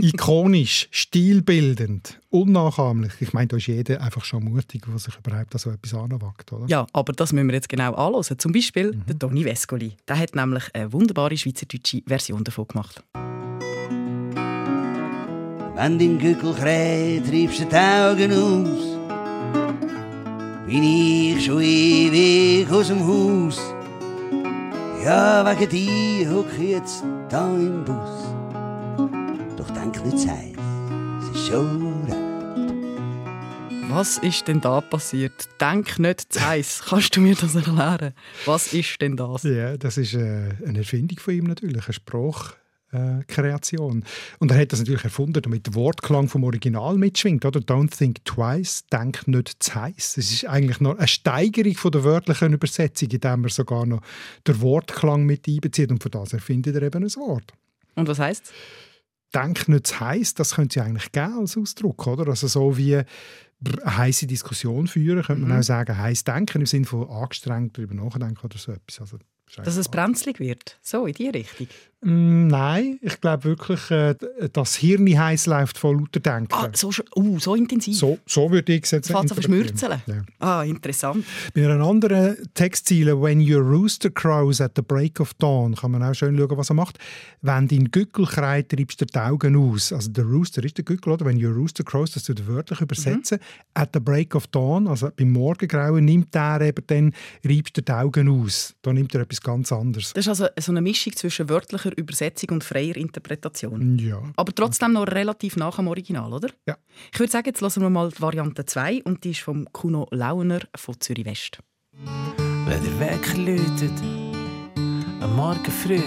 Ikonisch, 0.01 0.87
stilbildend, 0.91 2.19
unnachahmlich. 2.29 3.13
Ich 3.19 3.31
meine, 3.33 3.47
da 3.47 3.57
ist 3.57 3.67
jeder 3.67 4.01
einfach 4.01 4.25
schon 4.25 4.43
mutig, 4.43 4.85
der 4.85 4.99
sich 4.99 5.17
überhaupt 5.17 5.55
an 5.55 5.59
so 5.59 5.69
etwas 5.69 5.93
anwagt, 5.93 6.51
oder? 6.51 6.67
Ja, 6.67 6.87
aber 6.91 7.13
das 7.13 7.31
müssen 7.31 7.47
wir 7.47 7.55
jetzt 7.55 7.69
genau 7.69 7.93
anschauen. 7.93 8.37
Zum 8.37 8.51
Beispiel 8.51 8.91
mhm. 8.91 9.05
der 9.07 9.17
Toni 9.19 9.45
Vescoli. 9.45 9.93
Der 10.07 10.19
hat 10.19 10.35
nämlich 10.35 10.63
eine 10.73 10.91
wunderbare 10.91 11.37
schweizerdeutsche 11.37 12.03
Version 12.05 12.43
davon 12.43 12.67
gemacht. 12.67 13.03
Wenn 15.75 15.97
dein 15.97 16.19
Gückel 16.19 16.53
kräht, 16.53 17.25
treibst 17.27 17.61
du 17.61 17.65
die 17.65 17.75
Augen 17.75 18.33
aus. 18.33 18.91
Bin 20.67 20.83
ich 20.83 21.45
schon 21.45 21.61
ewig 21.61 22.69
aus 22.69 22.87
dem 22.87 23.05
Haus. 23.07 23.59
Ja, 25.03 25.43
wegen 25.45 25.69
dir 25.69 26.29
hock 26.31 26.45
ich 26.59 26.69
jetzt 26.69 27.03
da 27.27 27.47
im 27.55 27.83
Bus. 27.83 28.35
Doch 29.57 29.69
denk 29.71 30.03
nicht 30.05 30.19
Zeit, 30.19 30.55
es 31.19 31.35
ist 31.35 31.47
schon 31.47 32.03
recht. 32.03 32.31
Was 33.89 34.19
ist 34.19 34.47
denn 34.47 34.61
da 34.61 34.79
passiert? 34.79 35.49
Denk 35.59 35.97
nicht 35.97 36.31
zu 36.31 36.45
heiß. 36.45 36.83
Kannst 36.87 37.15
du 37.15 37.21
mir 37.21 37.35
das 37.35 37.55
erklären? 37.55 38.13
Was 38.45 38.73
ist 38.73 39.01
denn 39.01 39.17
das? 39.17 39.43
Ja, 39.43 39.75
das 39.75 39.97
ist 39.97 40.13
äh, 40.13 40.49
eine 40.65 40.77
Erfindung 40.77 41.17
von 41.17 41.33
ihm 41.33 41.45
natürlich, 41.45 41.87
ein 41.87 41.93
Spruch 41.93 42.53
äh, 42.91 43.23
Kreation. 43.27 44.03
Und 44.39 44.51
er 44.51 44.59
hat 44.59 44.71
das 44.71 44.79
natürlich 44.79 45.03
erfunden, 45.03 45.41
damit 45.41 45.67
der 45.67 45.73
Wortklang 45.75 46.27
vom 46.27 46.43
Original 46.43 46.97
mitschwingt. 46.97 47.45
Oder? 47.45 47.59
Don't 47.59 47.95
think 47.95 48.23
twice, 48.25 48.85
denk 48.91 49.27
nicht 49.27 49.63
zu 49.63 49.75
heiß. 49.75 50.17
Es 50.17 50.31
ist 50.31 50.45
eigentlich 50.45 50.79
noch 50.79 50.97
eine 50.97 51.07
Steigerung 51.07 51.75
von 51.75 51.91
der 51.91 52.03
wörtlichen 52.03 52.53
Übersetzung, 52.53 53.09
indem 53.09 53.43
er 53.45 53.49
sogar 53.49 53.85
noch 53.85 54.01
den 54.47 54.61
Wortklang 54.61 55.25
mit 55.25 55.47
einbezieht. 55.47 55.91
Und 55.91 56.01
von 56.01 56.11
das 56.11 56.33
erfindet 56.33 56.75
er 56.75 56.83
eben 56.83 57.03
ein 57.03 57.15
Wort. 57.15 57.53
Und 57.95 58.07
was 58.07 58.19
heißt 58.19 58.53
Denk 59.33 59.69
nicht 59.69 59.87
zu 59.87 59.99
heiß, 59.99 60.33
das 60.33 60.55
könnte 60.55 60.73
sie 60.73 60.81
eigentlich 60.81 61.11
geben 61.11 61.39
als 61.39 61.57
Ausdruck, 61.57 62.05
oder? 62.05 62.27
Also 62.27 62.47
so 62.47 62.77
wie 62.77 62.97
eine 62.97 63.05
heiße 63.85 64.27
Diskussion 64.27 64.87
führen, 64.87 65.23
könnte 65.23 65.41
man 65.41 65.51
mhm. 65.51 65.59
auch 65.59 65.63
sagen, 65.63 65.97
heiß 65.97 66.23
denken 66.23 66.61
im 66.61 66.65
Sinne 66.65 66.85
von 66.85 67.09
angestrengt 67.09 67.77
darüber 67.77 67.93
nachdenken 67.93 68.43
oder 68.43 68.57
so 68.57 68.73
etwas. 68.73 68.99
Also, 68.99 69.19
Dass 69.63 69.77
es 69.77 69.87
brenzlig 69.87 70.39
wird, 70.39 70.77
so 70.81 71.05
in 71.05 71.13
die 71.13 71.29
Richtung. 71.29 71.67
Mm, 72.03 72.47
nein, 72.47 72.97
ich 73.01 73.21
glaube 73.21 73.43
wirklich, 73.43 73.91
äh, 73.91 74.15
das 74.53 74.75
Hirn 74.75 75.07
heiß 75.07 75.45
läuft 75.45 75.77
von 75.77 75.99
lauter 75.99 76.19
Denken. 76.19 76.51
Ah, 76.51 76.71
so, 76.73 76.89
uh, 77.15 77.39
so 77.39 77.53
intensiv? 77.53 77.95
So, 77.95 78.17
so 78.25 78.49
würde 78.49 78.73
ich 78.73 78.85
es 78.85 78.91
jetzt 78.91 79.09
sagen. 79.09 79.27
verschmürzeln? 79.27 80.01
Ja. 80.07 80.23
Ah, 80.39 80.63
interessant. 80.63 81.23
Bei 81.53 81.69
einer 81.69 81.85
anderen 81.85 82.37
Textziele, 82.55 83.21
«When 83.21 83.39
your 83.39 83.61
rooster 83.61 84.09
crows 84.09 84.61
at 84.61 84.71
the 84.75 84.81
break 84.81 85.19
of 85.19 85.35
dawn», 85.35 85.75
kann 85.75 85.91
man 85.91 86.01
auch 86.01 86.15
schön 86.15 86.35
schauen, 86.37 86.57
was 86.57 86.71
er 86.71 86.73
macht. 86.73 86.97
«Wenn 87.43 87.67
dein 87.67 87.91
Gückel 87.91 88.25
kreit, 88.25 88.69
treibst 88.69 88.99
du 89.01 89.05
die 89.05 89.19
Augen 89.19 89.55
aus». 89.55 89.93
Also 89.93 90.09
der 90.09 90.25
Rooster 90.25 90.63
ist 90.63 90.77
der 90.77 90.85
Gückel, 90.85 91.13
oder? 91.13 91.25
«When 91.25 91.43
your 91.43 91.53
rooster 91.53 91.83
crows», 91.83 92.11
das 92.11 92.23
du 92.23 92.33
wörtlich 92.47 92.81
übersetzen. 92.81 93.37
Mhm. 93.37 93.65
«At 93.75 93.89
the 93.93 93.99
break 93.99 94.33
of 94.33 94.47
dawn», 94.47 94.87
also 94.87 95.11
beim 95.15 95.31
Morgengrauen, 95.31 96.03
nimmt 96.03 96.35
er 96.35 96.61
eben 96.61 96.83
dann, 96.87 97.13
reibst 97.45 97.77
du 97.77 97.81
die 97.81 97.91
Augen 97.91 98.27
aus. 98.27 98.73
Da 98.81 98.91
nimmt 98.91 99.13
er 99.13 99.21
etwas 99.21 99.39
ganz 99.39 99.71
anderes. 99.71 100.13
Das 100.13 100.25
ist 100.25 100.29
also 100.29 100.47
so 100.59 100.71
eine 100.71 100.81
Mischung 100.81 101.15
zwischen 101.15 101.47
wörtlicher 101.47 101.90
freier 101.91 101.97
Übersetzung 101.97 102.49
und 102.51 102.63
freier 102.63 102.95
Interpretation. 102.95 103.97
Ja. 103.99 104.21
Aber 104.35 104.53
trotzdem 104.53 104.93
noch 104.93 105.07
relativ 105.07 105.57
nach 105.57 105.75
dem 105.75 105.87
Original, 105.87 106.33
oder? 106.33 106.49
Ja. 106.67 106.77
Ich 107.13 107.19
würde 107.19 107.31
sagen, 107.31 107.47
jetzt 107.47 107.61
hören 107.61 107.81
wir 107.81 107.89
mal 107.89 108.09
die 108.09 108.21
Variante 108.21 108.65
2 108.65 109.03
und 109.03 109.23
die 109.23 109.31
ist 109.31 109.41
vom 109.41 109.67
Kuno 109.71 110.07
Launer 110.11 110.59
von 110.75 110.99
Zürich 110.99 111.25
West. 111.25 111.59
Wenn 112.65 112.83
der 112.83 112.99
Wecker 112.99 113.37
läutet, 113.37 114.01
am 115.21 115.35
Morgen 115.35 115.71
früh, 115.71 116.01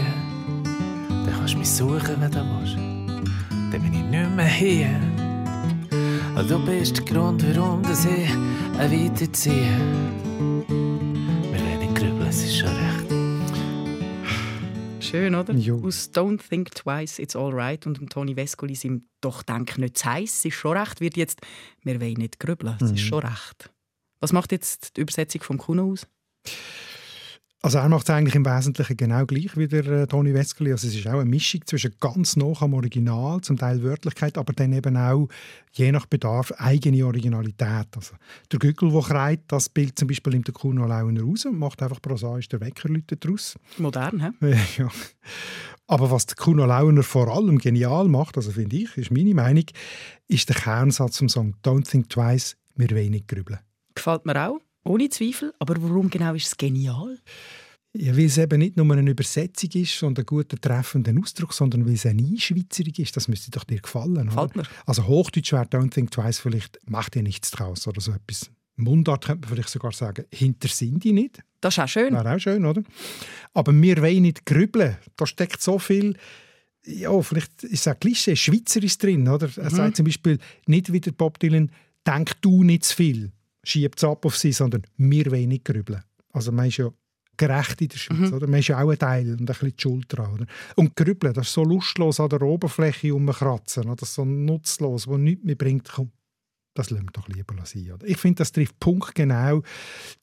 dann 1.09 1.33
kannst 1.37 1.55
du 1.55 1.59
mich 1.59 1.71
suchen, 1.71 2.21
wenn 2.21 2.31
du 2.31 2.39
willst. 2.39 2.77
Dann 2.77 3.71
bin 3.71 3.93
ich 3.93 4.03
nicht 4.03 4.31
mehr 4.31 4.47
hier. 4.47 5.01
Und 6.37 6.51
du 6.51 6.65
bist 6.65 6.97
der 6.97 7.05
Grund, 7.05 7.45
warum 7.55 7.83
ich 7.83 8.31
weiterziehe. 8.79 10.74
Schön, 15.15 15.37
oder? 15.37 15.55
Jo. 15.55 15.81
Aus 15.87 16.11
Don't 16.13 16.41
Think 16.49 16.75
Twice, 16.75 17.21
It's 17.21 17.37
Alright 17.37 17.87
und 17.87 18.11
Toni 18.11 18.35
Vescoli 18.35 18.75
sind 18.75 19.05
«Doch 19.21 19.45
denk 19.45 19.79
nicht 19.79 19.97
zu 19.97 20.07
heiß, 20.07 20.45
ist 20.45 20.55
schon 20.55 20.77
recht» 20.77 21.01
wird 21.01 21.17
jetzt 21.17 21.41
«Wir 21.85 22.01
wollen 22.01 22.15
nicht 22.15 22.41
grübeln, 22.41 22.77
es 22.81 22.89
mhm. 22.91 22.97
ist 22.97 23.03
schon 23.03 23.21
recht». 23.21 23.71
Was 24.19 24.33
macht 24.33 24.51
jetzt 24.51 24.97
die 24.97 25.03
Übersetzung 25.03 25.41
vom 25.43 25.59
Kuno 25.59 25.93
aus? 25.93 26.09
Also 27.65 27.79
er 27.79 27.89
macht 27.89 28.07
es 28.07 28.11
eigentlich 28.11 28.35
im 28.35 28.45
Wesentlichen 28.45 28.95
genau 28.95 29.25
gleich 29.25 29.57
wie 29.57 29.67
der 29.67 29.87
äh, 29.87 30.07
Toni 30.07 30.35
Weskerli. 30.35 30.73
Also 30.73 30.87
es 30.87 30.97
ist 30.97 31.07
auch 31.07 31.13
eine 31.21 31.25
Mischung 31.25 31.63
zwischen 31.65 31.95
ganz 31.99 32.37
nah 32.37 32.53
am 32.61 32.75
Original, 32.75 33.41
zum 33.41 33.57
Teil 33.57 33.83
Wörtlichkeit, 33.83 34.37
aber 34.37 34.53
dann 34.53 34.75
eben 34.75 34.95
auch 34.99 35.29
je 35.73 35.91
nach 35.91 36.05
Bedarf 36.05 36.53
eigene 36.59 37.07
Originalität. 37.07 37.87
Also 37.97 38.17
der 38.53 38.59
Gügel, 38.59 38.93
der 38.93 39.01
kreit, 39.01 39.41
das 39.49 39.71
Bild 39.71 39.99
zum 39.99 40.09
Beispiel 40.09 40.35
nimmt 40.35 40.47
der 40.47 40.53
Kuno 40.53 40.87
Launer 40.87 41.23
raus 41.23 41.47
und 41.47 41.59
macht 41.59 41.83
einfach 41.83 42.03
prosaisch 42.03 42.51
der 42.51 42.61
Weckerleute 42.61 43.17
daraus. 43.17 43.59
Modern, 43.79 44.21
hä? 44.21 44.57
ja. 44.77 44.91
Aber 45.87 46.11
was 46.11 46.27
der 46.27 46.37
Kuno 46.37 46.67
Launer 46.67 47.03
vor 47.03 47.35
allem 47.35 47.57
genial 47.57 48.09
macht, 48.09 48.37
also 48.37 48.51
finde 48.51 48.77
ich, 48.77 48.95
ist 48.99 49.11
meine 49.11 49.33
Meinung, 49.33 49.65
ist 50.29 50.51
der 50.51 50.57
Kernsatz 50.57 51.17
zum 51.17 51.31
Song 51.31 51.57
«Don't 51.65 51.91
think 51.91 52.11
twice, 52.11 52.59
wir 52.77 52.91
wenig 52.91 53.27
grübeln». 53.27 53.61
Gefällt 53.95 54.27
mir 54.27 54.51
auch. 54.51 54.59
Ohne 54.85 55.09
Zweifel. 55.09 55.53
Aber 55.59 55.75
warum 55.83 56.11
genau 56.11 56.35
ist 56.35 56.47
es 56.47 56.57
genial? 56.57 57.19
Ja, 57.97 58.17
weil 58.17 58.25
es 58.25 58.39
eben 58.39 58.59
nicht 58.59 58.77
nur 58.77 58.91
eine 58.93 59.09
Übersetzung 59.09 59.71
ist 59.75 60.03
und 60.03 60.19
ein 60.19 60.27
guter 60.27 60.61
treffender 60.61 61.13
Ausdruck, 61.21 61.53
sondern 61.53 61.87
weil 61.87 61.95
es 61.95 62.07
eine 62.07 62.23
Einschweizerung 62.23 62.93
ist. 62.97 63.17
Das 63.17 63.29
müsste 63.29 63.53
doch 63.53 63.65
dir 63.65 63.81
gefallen. 63.81 64.27
Gefällt 64.27 64.57
mir. 64.57 64.65
Also 64.85 65.07
Hochdeutsch 65.07 65.53
wäre 65.53 65.65
«Don't 65.65 65.91
think 65.91 66.11
twice» 66.11 66.41
vielleicht 66.41 66.79
«Macht 66.91 67.15
dir 67.15 67.23
nichts 67.23 67.53
draus» 67.53 67.87
oder 67.87 68.01
so 68.01 68.13
etwas. 68.13 68.51
Mundart 68.77 69.27
könnte 69.27 69.43
man 69.43 69.55
vielleicht 69.55 69.69
sogar 69.69 69.93
sagen 69.93 70.25
«Hinter 70.33 70.67
sind 70.67 71.05
die 71.05 71.13
nicht». 71.13 71.41
Das 71.61 71.75
ist 71.75 71.85
auch 71.85 71.89
schön. 71.89 72.13
Wäre 72.13 72.35
auch 72.35 72.41
schön, 72.41 72.65
oder? 72.67 72.83
Aber 73.53 73.73
wir 73.73 74.03
wollen 74.03 74.23
nicht 74.23 74.45
grübeln. 74.45 74.97
Da 75.17 75.27
steckt 75.27 75.63
so 75.63 75.79
viel 75.79 76.17
ja, 76.87 77.19
vielleicht 77.23 77.65
ist 77.65 77.81
es 77.81 77.89
ein 77.89 77.99
Klischee, 77.99 78.37
Schweizerisch 78.37 78.99
drin, 78.99 79.27
oder? 79.27 79.49
Er 79.57 79.71
mhm. 79.71 79.75
sagt 79.75 79.97
zum 79.97 80.05
Beispiel 80.05 80.39
nicht 80.67 80.93
wie 80.93 81.01
der 81.01 81.13
Bob 81.13 81.39
Dylan, 81.39 81.71
denk 82.07 82.33
du 82.43 82.63
nicht 82.63 82.85
zu 82.85 82.97
viel 82.97 83.33
schiebt 83.65 83.99
es 83.99 84.05
ab 84.05 84.25
auf 84.25 84.37
sie, 84.37 84.53
sondern 84.53 84.83
wir 84.97 85.27
wollen 85.27 85.49
nicht 85.49 85.65
grübeln. 85.65 86.03
Also 86.33 86.53
man 86.53 86.67
ist 86.67 86.79
ja 86.79 86.91
gerecht 87.37 87.81
in 87.81 87.89
der 87.89 87.99
Schweiz, 87.99 88.31
mhm. 88.31 88.35
oder? 88.35 88.47
Man 88.47 88.61
ist 88.61 88.69
ja 88.69 88.83
auch 88.83 88.91
ein 88.91 88.99
Teil 88.99 89.31
und 89.31 89.41
ein 89.41 89.47
bisschen 89.47 89.77
die 89.77 89.83
Schuld 89.83 90.07
dran, 90.09 90.35
oder? 90.35 90.47
Und 90.77 90.95
grübeln, 90.97 91.35
das 91.35 91.49
ist 91.49 91.55
so 91.55 91.65
lustlos 91.65 92.21
an 92.21 92.29
der 92.29 92.43
Oberfläche 92.43 93.13
rumkratzen, 93.13 93.85
oder? 93.85 93.97
Das 93.97 94.11
ist 94.11 94.15
so 94.15 94.25
nutzlos, 94.25 95.07
wo 95.07 95.17
nichts 95.17 95.45
mehr 95.45 95.57
bringt, 95.57 95.91
komm, 95.91 96.13
das 96.75 96.91
lassen 96.91 97.07
wir 97.07 97.13
doch 97.13 97.29
lieber 97.29 97.55
sein. 97.65 97.93
Oder? 97.93 98.07
Ich 98.07 98.19
finde, 98.19 98.39
das 98.39 98.53
trifft 98.53 98.79
punktgenau 98.81 99.63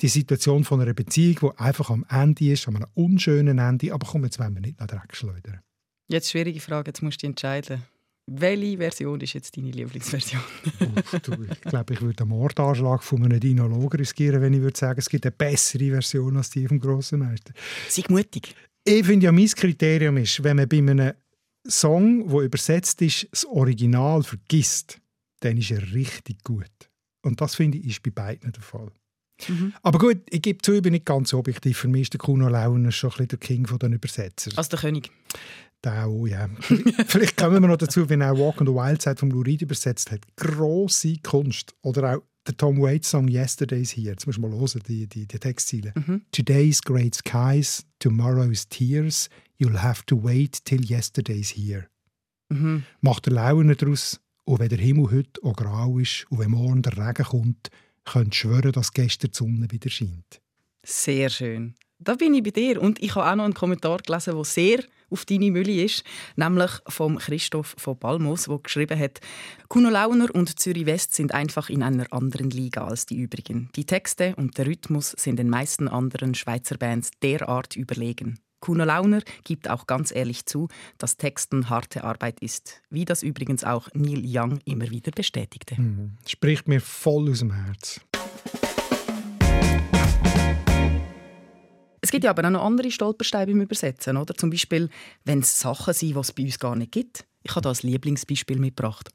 die 0.02 0.08
Situation 0.08 0.64
von 0.64 0.82
einer 0.82 0.94
Beziehung, 0.94 1.38
die 1.42 1.60
einfach 1.60 1.90
am 1.90 2.06
Ende 2.10 2.52
ist, 2.52 2.68
an 2.68 2.76
einem 2.76 2.88
unschönen 2.94 3.58
Ende, 3.58 3.94
aber 3.94 4.08
komm, 4.08 4.26
jetzt 4.26 4.40
wollen 4.40 4.54
wir 4.54 4.62
nicht 4.62 4.80
nach 4.80 4.88
Dreck 4.88 5.16
schleudern. 5.16 5.62
Jetzt 6.08 6.30
schwierige 6.30 6.60
Frage, 6.60 6.90
jetzt 6.90 7.02
musst 7.02 7.18
du 7.18 7.20
dich 7.22 7.30
entscheiden. 7.30 7.84
Welche 8.28 8.78
Version 8.78 9.20
ist 9.20 9.34
jetzt 9.34 9.58
deine 9.58 9.72
Lieblingsversion? 9.72 10.42
ich 10.80 11.62
glaube, 11.62 11.94
ich 11.94 12.02
würde 12.02 12.24
einen 12.24 12.30
Mordanschlag 12.30 13.04
von 13.04 13.24
einem 13.24 13.40
Dinologen 13.40 14.00
riskieren, 14.00 14.42
wenn 14.42 14.54
ich 14.54 14.62
würde 14.62 14.78
sagen, 14.78 15.00
es 15.00 15.10
gibt 15.10 15.26
eine 15.26 15.32
bessere 15.32 15.90
Version 15.90 16.38
als 16.38 16.52
die 16.52 16.68
vom 16.68 16.80
grossen 16.80 17.20
Meister. 17.20 17.54
Sei 17.90 18.04
mutig. 18.10 18.56
Ich 18.84 19.06
finde 19.06 19.26
ja, 19.26 19.32
mein 19.32 19.48
Kriterium 19.48 20.18
ist, 20.18 20.44
wenn 20.44 20.58
man 20.58 20.70
bei 20.70 20.78
einem 20.78 21.14
Song, 21.68 22.28
der 22.30 22.42
übersetzt 22.42 23.02
ist, 23.02 23.28
das 23.32 23.46
Original 23.46 24.24
vergisst, 24.24 25.00
dann 25.42 25.58
ist 25.58 25.72
er 25.72 25.94
richtig 25.94 26.44
gut. 26.44 26.70
Und 27.24 27.42
das 27.42 27.56
finde 27.56 27.78
ich 27.78 27.88
ist 27.88 28.04
bei 28.04 28.12
beiden 28.12 28.52
der 28.52 28.64
Fall. 28.64 28.92
Mhm. 29.48 29.74
Aber 29.82 30.00
gut, 30.00 30.18
ich 30.30 30.42
gebe 30.42 30.62
zu, 30.62 30.74
ich 30.74 30.82
bin 30.82 30.94
nicht 30.94 31.06
ganz 31.06 31.34
objektiv. 31.34 31.80
Für 31.80 31.88
mich 31.88 32.04
ist 32.04 32.14
der 32.14 32.20
Kuno 32.20 32.48
Launer 32.48 32.92
schon 32.92 33.10
ein 33.10 33.14
bisschen 33.14 33.28
der 33.30 33.40
King 33.40 33.68
von 33.68 33.80
den 33.80 33.94
Übersetzern. 33.94 34.54
Also 34.56 34.70
der 34.70 34.80
König. 34.80 35.12
Auch, 35.84 36.28
ja. 36.28 36.48
Vielleicht 37.08 37.38
kommen 37.38 37.62
wir 37.62 37.68
noch 37.68 37.78
dazu, 37.78 38.08
wenn 38.10 38.22
er 38.22 38.38
Walk 38.38 38.62
on 38.62 38.68
the 38.68 38.74
Wild 38.74 39.02
Side 39.02 39.18
von 39.18 39.32
Lou 39.32 39.42
Reed 39.42 39.62
übersetzt 39.64 40.12
hat. 40.12 40.22
Grosse 40.36 41.18
Kunst. 41.24 41.74
Oder 41.82 42.18
auch 42.18 42.22
der 42.48 42.58
Tom 42.58 42.82
Waits 42.82 43.10
Song 43.10 43.28
Yesterday's 43.28 43.92
Here. 43.92 44.12
Jetzt 44.12 44.26
muss 44.26 44.38
man 44.38 44.52
mal 44.52 44.60
hören, 44.60 44.82
die, 44.88 45.08
die, 45.08 45.28
die 45.28 45.40
Textziele. 45.40 45.94
Mhm. 45.96 46.22
Today's 46.32 46.82
great 46.82 47.16
skies, 47.16 47.86
tomorrow's 48.00 48.68
tears, 48.68 49.30
you'll 49.60 49.82
have 49.82 50.04
to 50.06 50.22
wait 50.24 50.64
till 50.66 50.82
yesterday's 50.84 51.52
here. 51.56 51.88
Mhm. 52.50 52.84
Macht 53.02 53.28
der 53.28 53.34
Laune 53.34 53.76
daraus, 53.76 54.20
und 54.44 54.60
wenn 54.60 54.70
der 54.70 54.80
Himmel 54.80 55.12
heute 55.12 55.44
auch 55.44 55.56
grau 55.56 56.00
ist 56.00 56.26
und 56.30 56.40
wenn 56.40 56.52
morgen 56.52 56.82
der 56.82 56.98
Regen 56.98 57.24
kommt, 57.24 57.70
könnt 58.06 58.36
schwören, 58.36 58.72
dass 58.72 58.92
gestern 58.92 59.32
die 59.32 59.38
Sonne 59.38 59.72
wieder 59.72 59.90
scheint. 59.90 60.42
Sehr 60.84 61.30
schön. 61.30 61.76
Da 62.00 62.16
bin 62.16 62.34
ich 62.34 62.44
bei 62.44 62.50
dir. 62.50 62.82
Und 62.82 63.02
ich 63.02 63.14
habe 63.14 63.30
auch 63.30 63.36
noch 63.36 63.46
einen 63.46 63.54
Kommentar 63.54 64.00
gelesen, 64.00 64.34
der 64.34 64.44
sehr 64.44 64.84
auf 65.12 65.26
deine 65.26 65.52
Mülle 65.52 65.84
ist, 65.84 66.04
nämlich 66.36 66.72
vom 66.88 67.18
Christoph 67.18 67.76
von 67.78 67.98
Balmos, 67.98 68.46
der 68.46 68.58
geschrieben 68.60 69.00
hat, 69.00 69.20
Kuno 69.68 69.90
Launer 69.90 70.34
und 70.34 70.60
Zürich 70.60 70.86
West 70.86 71.14
sind 71.14 71.34
einfach 71.34 71.70
in 71.70 71.84
einer 71.84 72.12
anderen 72.12 72.50
Liga 72.50 72.86
als 72.86 73.06
die 73.06 73.18
übrigen. 73.18 73.70
Die 73.76 73.86
Texte 73.86 74.36
und 74.36 74.58
der 74.58 74.68
Rhythmus 74.68 75.12
sind 75.12 75.38
den 75.38 75.50
meisten 75.50 75.88
anderen 75.88 76.34
Schweizer 76.34 76.78
Bands 76.78 77.12
derart 77.22 77.76
überlegen. 77.76 78.40
Kuno 78.62 78.86
Launer 78.86 79.22
gibt 79.44 79.70
auch 79.70 79.88
ganz 79.88 80.12
ehrlich 80.14 80.46
zu, 80.46 80.68
dass 81.00 81.18
Texten 81.18 81.70
harte 81.70 82.04
Arbeit 82.04 82.40
ist, 82.42 82.82
wie 82.90 83.06
das 83.06 83.24
übrigens 83.24 83.64
auch 83.64 83.90
Neil 83.94 84.24
Young 84.24 84.60
immer 84.66 84.90
wieder 84.92 85.12
bestätigte. 85.12 85.82
Mhm. 85.82 86.18
Spricht 86.28 86.68
mir 86.68 86.80
voll 86.80 87.32
aus 87.32 87.40
dem 87.40 87.52
Herz. 87.52 88.02
Es 92.12 92.14
gibt 92.14 92.26
ja 92.26 92.32
aber 92.32 92.46
auch 92.46 92.52
noch 92.52 92.66
andere 92.66 92.92
Stolpersteine 92.92 93.46
beim 93.46 93.62
Übersetzen, 93.62 94.18
oder? 94.18 94.36
Zum 94.36 94.50
Beispiel, 94.50 94.90
wenn 95.24 95.40
es 95.40 95.58
Sachen 95.58 95.94
sind, 95.94 96.14
die 96.14 96.20
es 96.20 96.34
bei 96.34 96.44
uns 96.44 96.60
gar 96.60 96.76
nicht 96.76 96.92
gibt. 96.92 97.26
Ich 97.42 97.52
habe 97.52 97.62
da 97.62 97.70
ein 97.70 97.78
Lieblingsbeispiel 97.84 98.60
mitgebracht. 98.60 99.12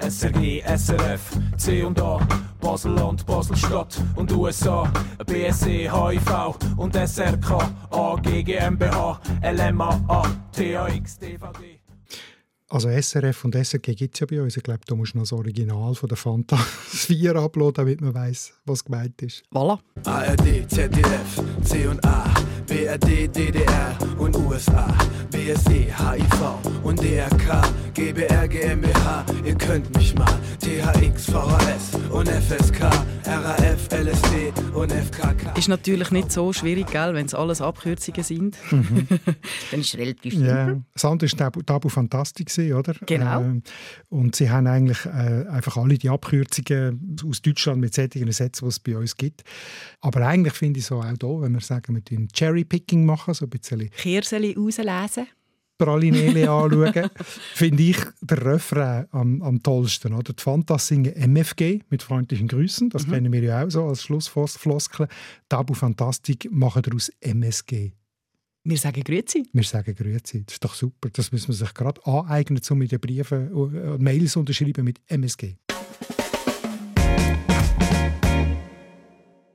SRG, 0.00 0.62
SRF, 0.62 1.38
C 1.58 1.82
und 1.82 2.00
A, 2.00 2.26
Baselland, 2.58 3.26
Baselstadt 3.26 4.02
und 4.14 4.32
USA, 4.32 4.90
BSE, 5.26 5.92
HIV 5.92 6.56
und 6.78 6.94
SRK, 6.94 7.58
AG, 7.90 8.22
GmbH, 8.22 9.20
LMA, 9.42 10.22
TAX, 10.52 11.18
DVD. 11.18 11.75
Also 12.68 12.88
SRF 12.90 13.44
und 13.44 13.54
SRG 13.54 13.94
gibt 13.94 14.14
es 14.16 14.20
ja 14.20 14.26
bei 14.26 14.42
uns. 14.42 14.56
Ich 14.56 14.62
glaube, 14.62 14.80
da 14.86 14.96
musst 14.96 15.14
du 15.14 15.18
noch 15.18 15.22
das 15.24 15.32
Original 15.32 15.94
von 15.94 16.08
der 16.08 16.16
Fanta 16.16 16.56
4 16.88 17.36
uploaden, 17.36 17.74
damit 17.74 18.00
man 18.00 18.12
weiß, 18.12 18.54
was 18.64 18.84
gemeint 18.84 19.22
ist. 19.22 19.44
Voilà. 19.52 19.78
ARD, 20.04 20.68
ZDF, 20.68 21.42
C 21.62 21.86
und 21.86 22.04
A, 22.04 22.24
BRD, 22.66 23.28
DDR 23.28 23.96
und 24.18 24.36
USA, 24.36 24.88
BSE, 25.30 25.86
HIV 25.96 26.65
DRK, 27.06 27.62
GBR, 27.94 28.48
GmbH. 28.48 29.24
Ihr 29.44 29.54
könnt 29.54 29.96
mich 29.96 30.12
mal. 30.16 30.26
THX, 30.58 31.26
VHS 31.26 31.94
und 32.10 32.28
FSK, 32.28 32.80
RAF, 33.24 33.88
LSD 33.92 34.52
und 34.74 34.90
FKK. 34.90 35.56
Ist 35.56 35.68
natürlich 35.68 36.10
nicht 36.10 36.32
so 36.32 36.52
schwierig, 36.52 36.92
wenn 36.92 37.26
es 37.26 37.32
alles 37.32 37.60
Abkürzungen 37.60 38.24
sind. 38.24 38.56
Mhm. 38.72 39.06
Dann 39.70 39.80
ist 39.80 39.94
es 39.94 39.96
relativ 39.96 40.34
simpel. 40.34 40.48
Ja. 40.48 40.82
Das 40.94 41.04
andere 41.04 41.30
war 41.30 41.38
Tabu, 41.38 41.62
Tabu 41.62 41.88
Fantastik 41.88 42.50
oder? 42.58 42.94
Genau. 43.06 43.40
Äh, 43.40 43.60
und 44.08 44.34
sie 44.34 44.50
haben 44.50 44.66
eigentlich 44.66 45.06
äh, 45.06 45.46
einfach 45.48 45.76
alle 45.76 45.98
die 45.98 46.08
Abkürzungen 46.08 47.16
aus 47.24 47.40
Deutschland 47.40 47.80
mit 47.80 47.94
solchen 47.94 48.32
Sätzen, 48.32 48.64
die 48.64 48.68
es 48.68 48.80
bei 48.80 48.96
uns 48.96 49.16
gibt. 49.16 49.44
Aber 50.00 50.26
eigentlich 50.26 50.54
finde 50.54 50.80
ich 50.80 50.86
so 50.86 50.96
auch 50.96 51.04
hier, 51.04 51.42
wenn 51.42 51.52
wir 51.52 51.60
sagen, 51.60 51.94
wir 51.94 52.02
tun 52.02 52.26
Cherry-Picking 52.32 53.06
machen, 53.06 53.32
so 53.32 53.46
ein 53.46 53.50
bisschen... 53.50 53.90
Kirseli 53.90 54.56
rauslesen. 54.58 55.28
Pralinele 55.78 56.50
anschauen, 56.50 57.10
finde 57.54 57.82
ich 57.82 57.98
der 58.20 58.44
Refrain 58.44 59.06
am, 59.10 59.42
am 59.42 59.62
tollsten. 59.62 60.14
Oder? 60.14 60.32
Die 60.32 60.42
Fantas 60.42 60.88
singen 60.88 61.14
MFG 61.14 61.80
mit 61.90 62.02
freundlichen 62.02 62.48
Grüßen, 62.48 62.90
das 62.90 63.06
mhm. 63.06 63.12
kennen 63.12 63.32
wir 63.32 63.42
ja 63.42 63.64
auch 63.64 63.70
so 63.70 63.84
als 63.84 64.02
Schlussfloskel. 64.02 65.08
Tabu 65.48 65.74
Fantastik 65.74 66.48
machen 66.50 66.82
daraus 66.82 67.10
MSG. 67.20 67.92
Wir 68.68 68.78
sagen 68.78 69.04
Grüezi. 69.04 69.48
Wir 69.52 69.62
sagen 69.62 69.94
Grüezi. 69.94 70.44
Das 70.44 70.54
ist 70.54 70.64
doch 70.64 70.74
super. 70.74 71.08
Das 71.12 71.30
müssen 71.30 71.48
wir 71.48 71.54
sich 71.54 71.72
gerade 71.72 72.04
aneignen, 72.04 72.60
um 72.68 72.78
mit 72.78 72.90
den 72.90 72.98
Briefen 72.98 73.52
und 73.52 73.74
äh, 73.76 73.96
Mails 73.98 74.34
unterschreiben 74.34 74.84
mit 74.84 75.00
MSG. 75.06 75.54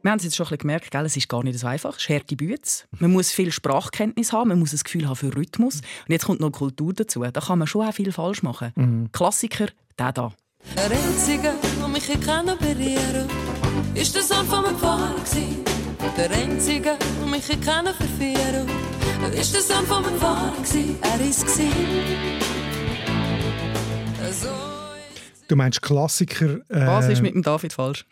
Wir 0.03 0.12
haben 0.12 0.17
es 0.17 0.24
jetzt 0.24 0.36
schon 0.36 0.46
ein 0.46 0.50
bisschen 0.50 0.60
gemerkt, 0.60 0.91
gell? 0.91 1.05
es 1.05 1.15
ist 1.15 1.29
gar 1.29 1.43
nicht 1.43 1.60
so 1.60 1.67
einfach. 1.67 1.96
Es 1.96 2.03
ist 2.03 2.10
harte 2.10 2.36
Bütze. 2.36 2.86
Man 3.00 3.12
muss 3.12 3.31
viel 3.31 3.51
Sprachkenntnis 3.51 4.34
haben, 4.34 4.50
man 4.50 4.60
muss 4.60 4.74
ein 4.74 4.79
Gefühl 4.84 5.08
haben 5.08 5.15
für 5.15 5.36
Rhythmus. 5.36 5.77
Und 5.77 6.10
jetzt 6.10 6.25
kommt 6.25 6.39
noch 6.39 6.51
Kultur 6.51 6.93
dazu. 6.93 7.24
Da 7.24 7.39
kann 7.39 7.60
man 7.60 7.67
schon 7.67 7.88
auch 7.88 7.93
viel 7.93 8.12
falsch 8.12 8.43
machen. 8.43 8.72
Mhm. 8.75 9.12
Klassiker, 9.12 9.67
der 10.00 10.12
da. 10.12 10.34
Der 10.75 10.86
Einzige, 10.86 11.53
der 11.79 11.88
mich 11.88 12.08
kann 12.22 12.46
berühren 12.46 13.27
ist 13.93 14.15
der 14.15 14.24
Sohn 14.24 14.46
von 14.46 14.63
meinem 14.63 14.77
Pfarrer. 14.77 15.15
Der 16.17 16.31
Einzige, 16.31 16.98
der 16.98 17.27
mich 17.27 17.62
kann 17.62 17.86
verführen 17.86 18.67
ist 19.38 19.53
der 19.53 19.62
Sohn 19.62 19.86
von 19.86 20.03
meinem 20.03 20.20
Vater, 20.20 20.53
er 21.01 21.22
ist 21.22 21.48
so 24.31 24.70
Du 25.51 25.58
meinst 25.58 25.81
Klassiker. 25.81 26.62
Äh, 26.70 26.88
Was 26.88 27.10
ist 27.10 27.22
mit 27.22 27.36
dem 27.36 27.41
David 27.41 27.74
falsch? 27.74 28.05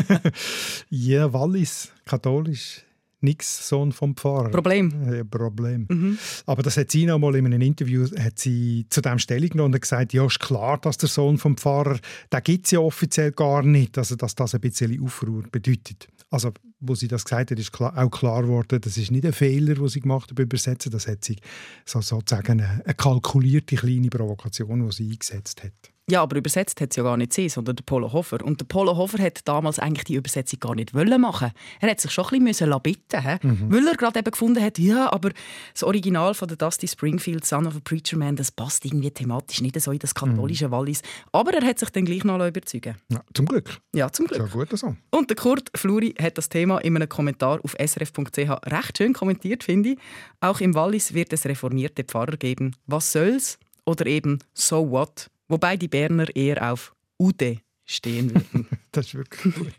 ja, 0.90 1.32
Wallis, 1.32 1.90
katholisch. 2.04 2.84
Nix, 3.20 3.68
Sohn 3.68 3.90
vom 3.90 4.14
Pfarrer. 4.14 4.50
Problem. 4.50 5.12
Ja, 5.12 5.24
Problem. 5.24 5.86
Mhm. 5.90 6.18
Aber 6.46 6.62
das 6.62 6.76
hat 6.76 6.92
sie 6.92 7.04
noch 7.04 7.18
mal 7.18 7.34
in 7.34 7.46
einem 7.46 7.60
Interview 7.62 8.06
hat 8.16 8.38
sie 8.38 8.86
zu 8.90 9.00
dem 9.00 9.18
Stellung 9.18 9.48
genommen 9.48 9.74
und 9.74 9.80
gesagt, 9.80 10.12
ja, 10.12 10.24
ist 10.24 10.38
klar, 10.38 10.78
dass 10.78 10.98
der 10.98 11.08
Sohn 11.08 11.36
vom 11.36 11.56
Pfarrer, 11.56 11.98
den 12.32 12.42
gibt 12.44 12.66
es 12.66 12.70
ja 12.70 12.78
offiziell 12.78 13.32
gar 13.32 13.64
nicht, 13.64 13.98
also 13.98 14.14
dass 14.14 14.36
das 14.36 14.54
ein 14.54 14.60
bisschen 14.60 15.02
Aufruhr 15.02 15.42
bedeutet. 15.50 16.06
Also 16.30 16.52
wo 16.78 16.94
sie 16.94 17.08
das 17.08 17.24
gesagt 17.24 17.50
hat, 17.50 17.58
ist 17.58 17.72
klar, 17.72 17.92
auch 17.96 18.10
klar 18.10 18.42
geworden, 18.42 18.80
das 18.80 18.96
ist 18.96 19.10
nicht 19.10 19.26
ein 19.26 19.32
Fehler, 19.32 19.74
den 19.74 19.88
sie 19.88 20.00
gemacht 20.00 20.30
hat 20.30 20.36
beim 20.36 20.44
Übersetzen, 20.44 20.92
das 20.92 21.08
hat 21.08 21.24
sie 21.24 21.36
so, 21.84 22.00
sozusagen 22.00 22.60
eine, 22.60 22.82
eine 22.84 22.94
kalkulierte 22.94 23.74
kleine 23.74 24.10
Provokation, 24.10 24.86
die 24.86 24.92
sie 24.92 25.10
eingesetzt 25.10 25.64
hat. 25.64 25.91
Ja, 26.12 26.20
aber 26.20 26.36
übersetzt 26.36 26.78
hat 26.82 26.90
es 26.90 26.96
ja 26.96 27.04
gar 27.04 27.16
nicht 27.16 27.32
sie, 27.32 27.48
sondern 27.48 27.74
der 27.74 27.84
Polo 27.84 28.12
Hofer. 28.12 28.44
Und 28.44 28.60
der 28.60 28.66
Polo 28.66 28.94
Hofer 28.98 29.16
hat 29.22 29.48
damals 29.48 29.78
eigentlich 29.78 30.04
die 30.04 30.16
Übersetzung 30.16 30.60
gar 30.60 30.74
nicht 30.74 30.92
wollen 30.92 31.18
machen. 31.18 31.52
Er 31.80 31.90
hat 31.90 32.00
sich 32.00 32.10
schon 32.10 32.26
ein 32.26 32.44
bisschen 32.44 32.78
bitten 32.82 33.24
müssen, 33.24 33.68
mhm. 33.68 33.72
weil 33.72 33.86
er 33.86 33.96
gerade 33.96 34.18
eben 34.18 34.30
gefunden 34.30 34.62
hat, 34.62 34.78
ja, 34.78 35.10
aber 35.10 35.30
das 35.72 35.82
Original 35.82 36.34
von 36.34 36.48
der 36.48 36.58
Dusty 36.58 36.86
Springfield, 36.86 37.46
Son 37.46 37.66
of 37.66 37.76
a 37.76 37.80
Preacher 37.82 38.18
Man, 38.18 38.36
das 38.36 38.50
passt 38.50 38.84
irgendwie 38.84 39.10
thematisch 39.10 39.62
nicht 39.62 39.80
so 39.80 39.90
in 39.90 40.00
das 40.00 40.14
katholische 40.14 40.68
mhm. 40.68 40.72
Wallis. 40.72 41.00
Aber 41.32 41.54
er 41.54 41.66
hat 41.66 41.78
sich 41.78 41.88
dann 41.88 42.04
gleich 42.04 42.24
noch 42.24 42.46
überzeugen 42.46 42.94
ja, 43.08 43.24
Zum 43.32 43.46
Glück. 43.46 43.78
Ja, 43.94 44.12
zum 44.12 44.26
Glück. 44.26 44.44
Ist 44.44 44.52
gut 44.52 44.78
so. 44.78 44.94
Und 45.12 45.30
der 45.30 45.36
Kurt 45.38 45.70
Fluri 45.74 46.14
hat 46.20 46.36
das 46.36 46.50
Thema 46.50 46.76
in 46.80 46.94
einem 46.94 47.08
Kommentar 47.08 47.58
auf 47.64 47.74
srf.ch 47.82 48.36
recht 48.36 48.98
schön 48.98 49.14
kommentiert, 49.14 49.64
finde 49.64 49.92
ich. 49.92 49.98
Auch 50.40 50.60
im 50.60 50.74
Wallis 50.74 51.14
wird 51.14 51.32
es 51.32 51.46
reformierte 51.46 52.04
Pfarrer 52.04 52.36
geben. 52.36 52.76
Was 52.86 53.12
soll's? 53.12 53.58
Oder 53.86 54.04
eben 54.06 54.40
So 54.52 54.90
what? 54.90 55.31
Wobei 55.52 55.76
die 55.76 55.88
Berner 55.88 56.34
eher 56.34 56.72
auf 56.72 56.94
Ude 57.18 57.58
stehen 57.84 58.34
würden. 58.34 58.66
das 58.90 59.08
ist 59.08 59.14
wirklich 59.16 59.54
gut. 59.54 59.74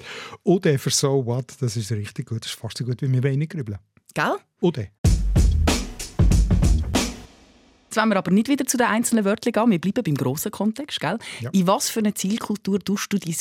Ude 0.46 0.78
für 0.78 0.92
so 0.92 1.26
what, 1.26 1.52
das 1.60 1.76
ist 1.76 1.92
richtig 1.92 2.28
gut. 2.28 2.42
Das 2.42 2.52
ist 2.52 2.60
fast 2.60 2.78
so 2.78 2.86
gut 2.86 3.02
wie 3.02 3.12
wir 3.12 3.24
wenig 3.24 3.50
grübeln. 3.50 3.80
Gell? 4.14 4.36
Ude. 4.62 4.90
Jetzt 7.86 7.98
wollen 7.98 8.10
wir 8.10 8.18
aber 8.18 8.30
nicht 8.30 8.50
wieder 8.50 8.68
zu 8.68 8.78
den 8.78 8.86
einzelnen 8.86 9.26
Wörtern 9.26 9.52
gehen. 9.52 9.72
Wir 9.72 9.82
bleiben 9.82 10.04
beim 10.04 10.14
grossen 10.14 10.52
Kontext. 10.52 11.00
Gell? 11.00 11.18
Ja. 11.40 11.50
In 11.54 11.66
was 11.66 11.90
für 11.90 12.02
eine 12.02 12.14
Zielkultur 12.14 12.80
tust 12.80 13.12
du 13.12 13.18
dein 13.18 13.34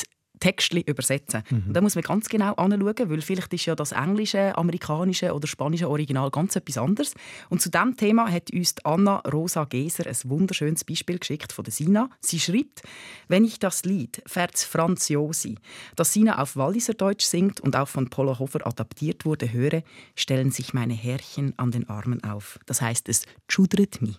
Textli 0.42 0.80
übersetzen. 0.80 1.44
Mhm. 1.48 1.64
Und 1.68 1.74
da 1.74 1.80
muss 1.80 1.94
man 1.94 2.02
ganz 2.02 2.28
genau 2.28 2.54
anschauen, 2.54 3.10
weil 3.10 3.22
vielleicht 3.22 3.54
ist 3.54 3.66
ja 3.66 3.76
das 3.76 3.92
englische, 3.92 4.58
amerikanische 4.58 5.32
oder 5.32 5.46
spanische 5.46 5.88
Original 5.88 6.32
ganz 6.32 6.56
etwas 6.56 6.78
anderes. 6.78 7.14
Und 7.48 7.62
zu 7.62 7.70
diesem 7.70 7.96
Thema 7.96 8.28
hat 8.28 8.52
uns 8.52 8.74
Anna 8.82 9.18
Rosa 9.18 9.64
Geser 9.64 10.04
ein 10.08 10.16
wunderschönes 10.24 10.82
Beispiel 10.82 11.20
geschickt 11.20 11.52
von 11.52 11.62
der 11.62 11.72
Sina. 11.72 12.10
Sie 12.20 12.40
schreibt, 12.40 12.82
wenn 13.28 13.44
ich 13.44 13.60
das 13.60 13.84
Lied 13.84 14.20
Verz 14.26 14.64
Franz 14.64 15.08
Josi, 15.08 15.54
das 15.94 16.12
Sina 16.12 16.42
auf 16.42 16.56
Walliserdeutsch 16.56 17.24
singt 17.24 17.60
und 17.60 17.76
auch 17.76 17.86
von 17.86 18.10
Polo 18.10 18.40
Hofer 18.40 18.66
adaptiert 18.66 19.24
wurde, 19.24 19.52
höre, 19.52 19.84
stellen 20.16 20.50
sich 20.50 20.74
meine 20.74 20.94
Härchen 20.94 21.56
an 21.56 21.70
den 21.70 21.88
Armen 21.88 22.24
auf. 22.24 22.58
Das 22.66 22.82
heißt, 22.82 23.08
es 23.08 23.26
schudret 23.46 24.02
mich. 24.02 24.18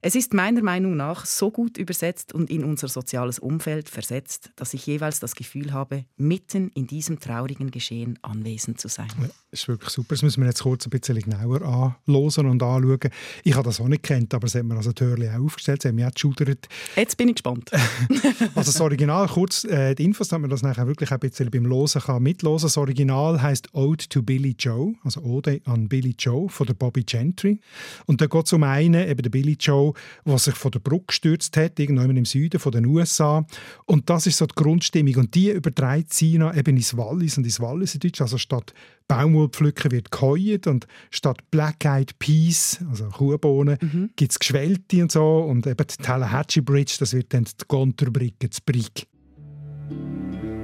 Es 0.00 0.14
ist 0.14 0.32
meiner 0.32 0.62
Meinung 0.62 0.96
nach 0.96 1.26
so 1.26 1.50
gut 1.50 1.76
übersetzt 1.76 2.32
und 2.32 2.50
in 2.50 2.62
unser 2.62 2.86
soziales 2.86 3.40
Umfeld 3.40 3.88
versetzt, 3.88 4.50
dass 4.54 4.72
ich 4.72 4.86
jeweils 4.86 5.18
das 5.18 5.34
Gefühl 5.34 5.72
habe, 5.72 6.04
mitten 6.16 6.70
in 6.74 6.86
diesem 6.86 7.18
traurigen 7.18 7.72
Geschehen 7.72 8.16
anwesend 8.22 8.80
zu 8.80 8.86
sein. 8.86 9.08
Ja, 9.20 9.26
das 9.50 9.62
ist 9.62 9.66
wirklich 9.66 9.90
super. 9.90 10.10
Das 10.10 10.22
müssen 10.22 10.40
wir 10.42 10.46
jetzt 10.46 10.62
kurz 10.62 10.86
ein 10.86 10.90
bisschen 10.90 11.18
genauer 11.18 11.62
anhören 11.62 12.46
und 12.46 12.62
anschauen. 12.62 13.10
Ich 13.42 13.54
habe 13.54 13.64
das 13.64 13.80
auch 13.80 13.88
nicht 13.88 14.04
kennt, 14.04 14.32
aber 14.34 14.46
es 14.46 14.54
hat 14.54 14.62
mir 14.62 14.76
also 14.76 14.92
Türli 14.92 15.28
auch 15.30 15.42
aufgestellt. 15.42 15.82
Sie 15.82 15.88
haben 15.88 15.96
mich 15.96 16.04
auch 16.04 16.14
geschudert. 16.14 16.68
Jetzt 16.94 17.16
bin 17.16 17.30
ich 17.30 17.34
gespannt. 17.34 17.72
also 18.54 18.70
das 18.70 18.80
Original, 18.80 19.26
kurz 19.26 19.64
äh, 19.64 19.96
die 19.96 20.04
Infos, 20.04 20.28
damit 20.28 20.42
man 20.42 20.50
das 20.50 20.62
nachher 20.62 20.86
wirklich 20.86 21.10
ein 21.10 21.18
bisschen 21.18 21.50
beim 21.50 21.66
Losen 21.66 22.02
kann 22.02 22.22
mitlosen. 22.22 22.66
Das 22.66 22.76
Original 22.76 23.42
heißt 23.42 23.74
Ode 23.74 24.08
to 24.08 24.22
Billy 24.22 24.54
Joe, 24.56 24.94
also 25.02 25.22
Ode 25.22 25.60
an 25.64 25.88
Billy 25.88 26.14
Joe 26.16 26.48
von 26.48 26.68
der 26.68 26.74
Bobby 26.74 27.02
Gentry. 27.02 27.58
Und 28.06 28.20
da 28.20 28.26
geht 28.26 28.46
es 28.46 28.52
um 28.52 28.62
einen, 28.62 29.08
eben 29.08 29.22
der 29.22 29.30
Billy 29.30 29.56
Joe, 29.58 29.87
der 30.24 30.38
sich 30.38 30.54
von 30.54 30.70
der 30.70 30.80
Brücke 30.80 31.06
gestürzt 31.08 31.56
hat, 31.56 31.78
irgendwann 31.78 32.16
im 32.16 32.24
Süden 32.24 32.60
von 32.60 32.72
den 32.72 32.86
USA. 32.86 33.46
Und 33.86 34.08
das 34.10 34.26
ist 34.26 34.38
so 34.38 34.46
die 34.46 34.54
Grundstimmung. 34.54 35.16
Und 35.16 35.34
die 35.34 35.50
überträgt 35.50 36.12
Sina 36.12 36.54
eben 36.56 36.76
ins 36.76 36.96
Wallis 36.96 37.38
und 37.38 37.44
ins 37.44 37.60
Walliserdeutsch. 37.60 38.20
Also 38.20 38.38
statt 38.38 38.72
Baumwollpflücken 39.08 39.90
wird 39.90 40.10
geheult 40.10 40.66
und 40.66 40.86
statt 41.10 41.38
Black 41.50 41.84
Eyed 41.84 42.18
Peas, 42.18 42.78
also 42.90 43.08
Kuhbohnen, 43.08 43.78
mhm. 43.80 44.10
gibt 44.16 44.32
es 44.32 44.38
Geschwellte 44.38 45.02
und 45.02 45.10
so. 45.10 45.38
Und 45.38 45.66
eben 45.66 45.86
die 45.86 46.02
Tallahatchie 46.02 46.60
Bridge, 46.60 46.96
das 47.00 47.14
wird 47.14 47.32
dann 47.32 47.44
die 47.44 47.64
Gonterbrücke, 47.66 48.48
das 48.48 48.60
Brig. 48.60 49.06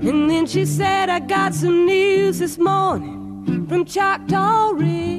And 0.07 0.29
then 0.29 0.47
she 0.47 0.67
said, 0.67 1.09
I 1.09 1.19
got 1.19 1.55
some 1.55 1.87
news 1.87 2.39
this 2.39 2.59
morning 2.59 3.67
from 3.69 3.87
Choctaw 3.87 4.73
Ridge. 4.73 5.15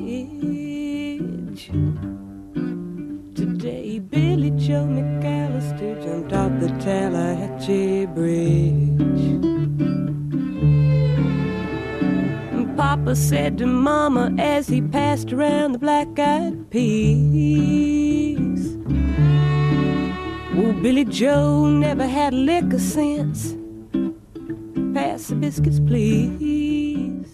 Today, 3.65 3.97
Billy 3.97 4.51
Joe 4.51 4.85
McAllister 4.85 5.99
jumped 6.03 6.33
off 6.33 6.51
the 6.59 6.67
Tallahatchie 6.85 8.05
Bridge. 8.13 9.41
Papa 12.77 13.15
said 13.15 13.57
to 13.57 13.65
Mama 13.65 14.35
as 14.37 14.67
he 14.67 14.83
passed 14.83 15.33
around 15.33 15.71
the 15.71 15.79
black 15.79 16.19
eyed 16.19 16.69
peas. 16.69 17.57
Oh, 20.59 20.71
Billy 20.83 21.05
Joe 21.05 21.65
never 21.65 22.05
had 22.05 22.35
lick 22.35 22.71
of 22.71 22.79
sense. 22.79 23.55
Pass 24.93 25.29
the 25.29 25.35
biscuits, 25.37 25.79
please. 25.79 27.25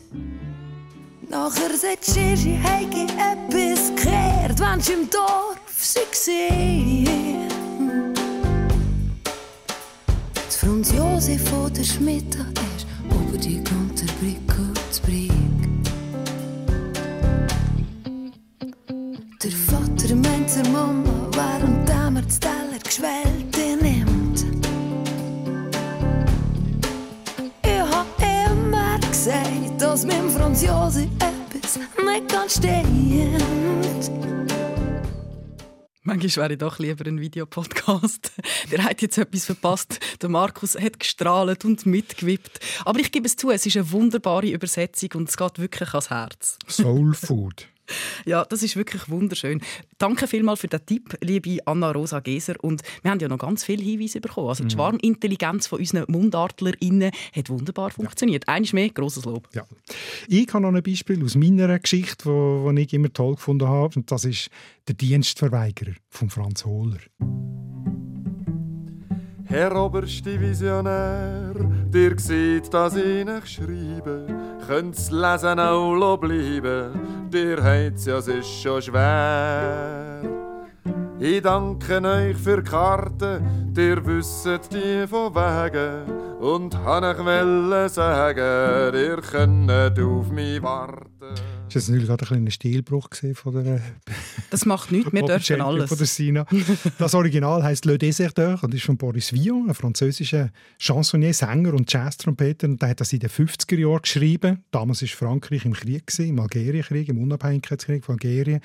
Nachher 1.29 1.75
sagt 1.75 2.05
Gigi, 2.05 2.55
Heike 2.55 3.07
etwas 3.19 3.91
gehört, 3.97 4.61
wenn 4.61 4.79
im 4.93 5.09
Dorf 5.09 5.70
Das 10.35 10.55
Franz 10.57 10.93
Josef 10.95 11.49
von 11.49 11.73
der 11.73 11.83
Schmidt 11.83 12.37
Manchmal 36.21 36.43
wäre 36.43 36.53
ich 36.53 36.59
doch 36.59 36.77
lieber 36.77 37.05
ein 37.07 37.19
Videopodcast. 37.19 38.31
Der 38.71 38.83
hat 38.83 39.01
jetzt 39.01 39.17
etwas 39.17 39.45
verpasst. 39.45 39.99
Der 40.21 40.29
Markus 40.29 40.75
hat 40.79 40.99
gestrahlt 40.99 41.65
und 41.65 41.85
mitgewippt. 41.87 42.59
Aber 42.85 42.99
ich 42.99 43.11
gebe 43.11 43.25
es 43.25 43.35
zu, 43.35 43.49
es 43.49 43.65
ist 43.65 43.75
eine 43.75 43.91
wunderbare 43.91 44.47
Übersetzung 44.47 45.09
und 45.15 45.29
es 45.29 45.37
geht 45.37 45.57
wirklich 45.57 45.89
ans 45.89 46.11
Herz. 46.11 46.59
Soul 46.67 47.15
Food. 47.15 47.67
Ja, 48.25 48.45
das 48.45 48.63
ist 48.63 48.75
wirklich 48.75 49.09
wunderschön. 49.09 49.61
Danke 49.97 50.27
vielmals 50.27 50.61
für 50.61 50.67
den 50.67 50.85
Tipp, 50.85 51.17
liebe 51.21 51.59
Anna-Rosa 51.65 52.19
Geser. 52.19 52.55
Und 52.61 52.81
wir 53.01 53.11
haben 53.11 53.19
ja 53.19 53.27
noch 53.27 53.37
ganz 53.37 53.63
viele 53.63 53.83
Hinweise 53.83 54.21
bekommen. 54.21 54.49
Also 54.49 54.63
die 54.63 54.73
mhm. 54.73 54.79
Schwarmintelligenz 54.79 55.67
von 55.67 55.79
unseren 55.79 56.05
MundartlerInnen 56.07 57.11
hat 57.35 57.49
wunderbar 57.49 57.91
funktioniert. 57.91 58.45
Ja. 58.47 58.53
Eines 58.55 58.73
mehr, 58.73 58.89
grosses 58.89 59.25
Lob. 59.25 59.47
Ja. 59.53 59.65
Ich 60.27 60.47
habe 60.53 60.63
noch 60.63 60.73
ein 60.73 60.83
Beispiel 60.83 61.23
aus 61.23 61.35
meiner 61.35 61.77
Geschichte, 61.79 62.29
die 62.75 62.81
ich 62.81 62.93
immer 62.93 63.11
toll 63.11 63.35
gefunden 63.35 63.67
habe. 63.67 63.95
Und 63.95 64.11
das 64.11 64.25
ist 64.25 64.49
der 64.87 64.95
Dienstverweigerer 64.95 65.93
von 66.09 66.29
Franz 66.29 66.65
Hohler. 66.65 66.99
Herr 69.51 69.75
oberste 69.75 70.39
Visionär, 70.39 71.53
dir 71.89 72.17
sieht, 72.17 72.73
dass 72.73 72.95
ich 72.95 73.25
nicht 73.25 73.49
schreibe, 73.49 74.25
könnt's 74.65 75.11
lesen 75.11 75.59
auch 75.59 76.15
bleiben, 76.15 77.27
dir 77.29 77.61
heit's 77.61 78.05
ja, 78.05 78.19
es 78.19 78.29
ist 78.29 78.61
schon 78.61 78.81
schwer. 78.81 80.21
Ich 81.19 81.41
danke 81.41 82.01
euch 82.01 82.37
für 82.37 82.63
Karten, 82.63 83.73
dir 83.73 84.05
wisset 84.05 84.71
die 84.71 85.05
von 85.05 85.35
Wegen, 85.35 86.39
und 86.39 86.73
han 86.85 87.03
ich 87.03 87.17
wollen 87.19 87.89
sagen, 87.89 88.95
ihr 88.95 89.17
könnt 89.17 89.99
auf 89.99 90.31
mich 90.31 90.63
warten. 90.63 91.35
Ist 91.75 91.87
das 91.87 91.89
natürlich 91.89 92.09
gerade 92.09 92.25
ein 92.25 92.27
kleiner 92.27 92.51
Stilbruch 92.51 93.07
von 93.33 93.63
der 93.63 93.81
Das 94.49 94.65
macht 94.65 94.91
nichts, 94.91 95.13
wir 95.13 95.21
dürfen 95.25 95.61
alles. 95.61 95.87
Von 95.87 95.97
der 95.97 96.07
Sina. 96.07 96.45
Das 96.97 97.13
Original 97.13 97.63
heißt 97.63 97.85
Le 97.85 97.97
Déserteur 97.97 98.61
und 98.61 98.73
ist 98.73 98.83
von 98.83 98.97
Boris 98.97 99.31
Vian, 99.31 99.69
ein 99.69 99.73
französischer 99.73 100.49
Chansonnier, 100.77 101.33
Sänger 101.33 101.73
und 101.73 101.91
Jazztrompeter. 101.91 102.67
Und 102.67 102.81
der 102.81 102.89
hat 102.89 102.99
das 102.99 103.13
in 103.13 103.19
den 103.19 103.29
50er 103.29 103.77
Jahren 103.77 104.01
geschrieben. 104.01 104.65
Damals 104.71 105.01
war 105.01 105.07
Frankreich 105.07 105.63
im 105.63 105.71
Krieg, 105.71 106.03
im 106.19 106.39
Algerienkrieg, 106.41 107.07
im 107.07 107.19
Unabhängigkeitskrieg 107.19 108.03
von 108.03 108.15
Algerien. 108.15 108.59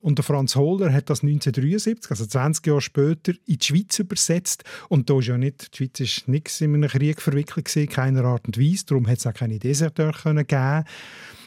Und 0.00 0.18
der 0.18 0.24
Franz 0.24 0.56
Hohler 0.56 0.92
hat 0.92 1.10
das 1.10 1.22
1973, 1.22 2.10
also 2.10 2.26
20 2.26 2.66
Jahre 2.66 2.80
später, 2.80 3.32
in 3.46 3.58
die 3.58 3.64
Schweiz 3.64 3.98
übersetzt. 3.98 4.64
Und 4.88 5.10
da 5.10 5.18
ist 5.18 5.26
ja 5.26 5.36
nicht, 5.36 5.74
die 5.74 5.76
Schweiz 5.76 6.00
ist 6.00 6.28
nichts 6.28 6.60
in 6.60 6.74
einem 6.74 6.88
Krieg 6.88 7.20
verwickelt 7.20 7.66
gewesen, 7.66 7.88
keiner 7.88 8.24
Art 8.24 8.46
und 8.46 8.58
Weise. 8.58 8.86
Darum 8.86 9.06
hat 9.06 9.18
es 9.18 9.26
auch 9.26 9.34
keine 9.34 9.58
Deserteur 9.58 10.12
geben 10.22 10.84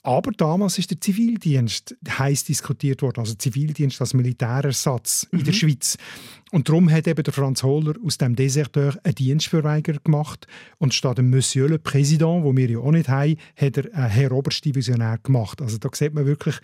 aber 0.05 0.31
damals 0.33 0.77
ist 0.77 0.91
der 0.91 0.99
Zivildienst 0.99 1.95
heiß 2.07 2.43
diskutiert 2.43 3.01
worden, 3.01 3.21
also 3.21 3.35
Zivildienst 3.35 4.01
als 4.01 4.13
Militärersatz 4.13 5.27
mhm. 5.31 5.39
in 5.39 5.45
der 5.45 5.53
mhm. 5.53 5.57
Schweiz. 5.57 5.97
Und 6.51 6.67
darum 6.67 6.91
hat 6.91 7.07
eben 7.07 7.23
der 7.23 7.33
Franz 7.33 7.63
Hohler 7.63 7.93
aus 8.05 8.17
dem 8.17 8.35
Deserteur 8.35 8.97
einen 9.03 9.15
Dienstverweigerer 9.15 9.99
gemacht 10.03 10.45
und 10.77 10.93
statt 10.93 11.19
dem 11.19 11.29
Monsieur 11.29 11.69
le 11.69 11.77
Président, 11.77 12.43
wo 12.43 12.55
wir 12.55 12.69
ja 12.69 12.79
auch 12.79 12.91
nicht 12.91 13.07
haben, 13.07 13.37
hat 13.55 13.77
er 13.77 13.93
einen 13.95 14.09
Herr 14.09 14.33
Oberstdivisionär 14.33 15.19
gemacht. 15.23 15.61
Also 15.61 15.77
da 15.77 15.89
sieht 15.93 16.13
man 16.13 16.25
wirklich, 16.25 16.59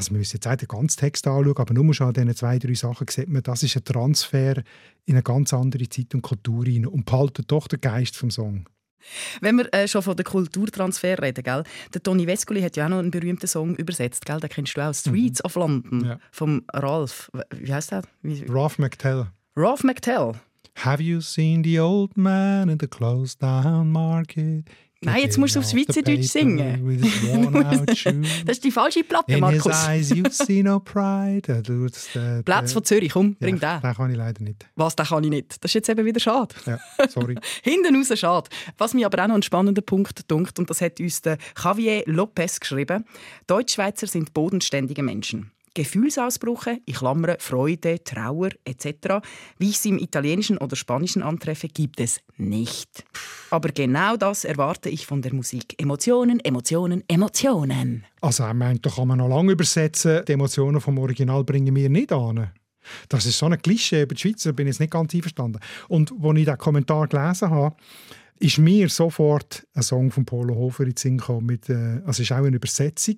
also 0.00 0.12
wir 0.12 0.18
müssen 0.18 0.36
jetzt 0.36 0.46
auch 0.46 0.56
den 0.56 0.66
ganzen 0.66 0.98
Text 0.98 1.26
anschauen, 1.26 1.56
aber 1.58 1.74
nur 1.74 1.92
schon 1.92 2.06
an 2.06 2.14
diesen 2.14 2.34
zwei, 2.34 2.58
drei 2.58 2.72
Sachen 2.72 3.06
sieht 3.08 3.28
man, 3.28 3.42
das 3.42 3.62
ist 3.62 3.76
ein 3.76 3.84
Transfer 3.84 4.62
in 5.04 5.14
eine 5.14 5.22
ganz 5.22 5.52
andere 5.52 5.86
Zeit 5.90 6.14
und 6.14 6.22
Kultur 6.22 6.64
rein 6.64 6.86
und 6.86 7.04
behaltet 7.04 7.52
doch 7.52 7.68
den 7.68 7.82
Geist 7.82 8.16
vom 8.16 8.30
Song. 8.30 8.66
Wenn 9.42 9.58
wir 9.58 9.72
äh, 9.74 9.86
schon 9.86 10.00
von 10.00 10.16
der 10.16 10.24
Kulturtransfer 10.24 11.20
reden, 11.22 11.44
gell? 11.44 11.64
der 11.92 12.02
Toni 12.02 12.26
Vescoli 12.26 12.62
hat 12.62 12.76
ja 12.76 12.86
auch 12.86 12.90
noch 12.90 12.98
einen 12.98 13.10
berühmten 13.10 13.46
Song 13.46 13.76
übersetzt, 13.76 14.24
gell? 14.24 14.40
den 14.40 14.48
kennst 14.48 14.74
du 14.74 14.80
auch, 14.80 14.94
«Streets 14.94 15.42
mhm. 15.42 15.46
of 15.46 15.54
London» 15.56 16.04
ja. 16.04 16.18
vom 16.32 16.62
Ralph. 16.72 17.30
Wie 17.54 17.72
heißt 17.72 17.92
der? 17.92 18.02
Wie? 18.22 18.46
Ralph 18.48 18.78
McTell. 18.78 19.26
Ralph 19.54 19.84
McTell. 19.84 20.32
Have 20.76 21.02
you 21.02 21.20
seen 21.20 21.62
the 21.62 21.78
old 21.78 22.16
man 22.16 22.70
in 22.70 22.78
the 22.80 22.88
closed 22.88 23.42
down 23.42 23.90
market? 23.92 24.66
Nein, 25.02 25.22
jetzt 25.22 25.38
musst 25.38 25.56
du 25.56 25.60
auf 25.60 25.64
Schweizerdeutsch 25.64 26.28
singen. 26.28 27.00
das 28.44 28.56
ist 28.56 28.64
die 28.64 28.70
falsche 28.70 29.02
Platte, 29.02 29.38
Markus. 29.38 29.64
In 29.64 29.72
his 29.72 29.86
eyes 29.86 30.10
you 30.10 30.24
see 30.30 30.62
no 30.62 30.78
pride. 30.78 31.62
Platz 32.44 32.74
von 32.74 32.84
Zürich, 32.84 33.12
komm, 33.12 33.34
bring 33.36 33.56
ja, 33.58 33.78
den. 33.78 33.82
Den 33.82 33.94
kann 33.94 34.10
ich 34.10 34.16
leider 34.18 34.42
nicht. 34.42 34.66
Was, 34.76 34.96
den 34.96 35.06
kann 35.06 35.24
ich 35.24 35.30
nicht? 35.30 35.64
Das 35.64 35.70
ist 35.70 35.74
jetzt 35.74 35.88
eben 35.88 36.04
wieder 36.04 36.20
schade. 36.20 36.54
Ja, 36.66 36.78
sorry. 37.08 37.36
Hinten 37.62 37.96
raus 37.96 38.18
schade. 38.18 38.50
Was 38.76 38.92
mir 38.92 39.06
aber 39.06 39.22
auch 39.24 39.28
noch 39.28 39.36
ein 39.36 39.42
spannender 39.42 39.82
Punkt 39.82 40.30
dunkt, 40.30 40.58
und 40.58 40.68
das 40.68 40.82
hat 40.82 41.00
uns 41.00 41.22
der 41.22 41.38
Javier 41.62 42.02
Lopez 42.04 42.60
geschrieben, 42.60 43.06
Deutschschweizer 43.46 44.06
sind 44.06 44.34
bodenständige 44.34 45.02
Menschen. 45.02 45.50
Gefühlsausbrüche, 45.84 46.78
ich 46.84 46.96
klammere 46.96 47.36
Freude, 47.38 48.02
Trauer 48.04 48.50
etc., 48.64 49.20
wie 49.58 49.70
ich 49.70 49.78
sie 49.78 49.90
im 49.90 49.98
Italienischen 49.98 50.58
oder 50.58 50.76
Spanischen 50.76 51.22
antreffe, 51.22 51.68
gibt 51.68 52.00
es 52.00 52.20
nicht. 52.36 53.04
Aber 53.50 53.70
genau 53.70 54.16
das 54.16 54.44
erwarte 54.44 54.90
ich 54.90 55.06
von 55.06 55.22
der 55.22 55.34
Musik. 55.34 55.74
Emotionen, 55.80 56.40
Emotionen, 56.40 57.02
Emotionen. 57.08 58.04
Also 58.20 58.44
er 58.44 58.54
meint, 58.54 58.84
da 58.84 58.90
kann 58.90 59.08
man 59.08 59.18
noch 59.18 59.28
lange 59.28 59.52
übersetzen, 59.52 60.22
die 60.26 60.32
Emotionen 60.32 60.80
vom 60.80 60.98
Original 60.98 61.44
bringen 61.44 61.74
wir 61.74 61.88
nicht 61.88 62.12
an. 62.12 62.50
Das 63.08 63.26
ist 63.26 63.38
so 63.38 63.46
ein 63.46 63.60
Klischee 63.60 64.02
über 64.02 64.14
die 64.14 64.20
Schweizer, 64.20 64.52
bin 64.52 64.66
ich 64.66 64.74
jetzt 64.74 64.80
nicht 64.80 64.92
ganz 64.92 65.14
einverstanden. 65.14 65.60
Und 65.88 66.12
als 66.12 66.38
ich 66.38 66.44
diesen 66.44 66.58
Kommentar 66.58 67.08
gelesen 67.08 67.50
habe, 67.50 67.74
ist 68.40 68.58
mir 68.58 68.88
sofort 68.88 69.66
ein 69.74 69.82
Song 69.82 70.10
von 70.10 70.24
Polo 70.24 70.54
Hofer 70.54 70.84
in 70.84 70.90
den 70.90 70.96
Sinn 70.96 71.18
gekommen. 71.18 71.46
Mit, 71.46 71.68
äh, 71.68 72.00
also 72.04 72.10
es 72.10 72.20
ist 72.20 72.32
auch 72.32 72.38
eine 72.38 72.56
Übersetzung 72.56 73.16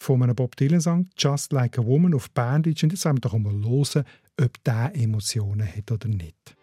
von 0.00 0.22
einem 0.22 0.34
Bob 0.34 0.56
Dylan-Song, 0.56 1.10
«Just 1.16 1.52
Like 1.52 1.78
a 1.78 1.84
Woman» 1.84 2.14
auf 2.14 2.30
Bandage. 2.30 2.84
Und 2.84 2.92
jetzt 2.92 3.04
wollen 3.04 3.16
wir 3.16 3.20
doch 3.20 3.38
mal 3.38 3.52
hören, 3.52 4.04
ob 4.40 4.64
der 4.64 4.92
Emotionen 4.94 5.66
hat 5.66 5.92
oder 5.92 6.08
nicht. 6.08 6.56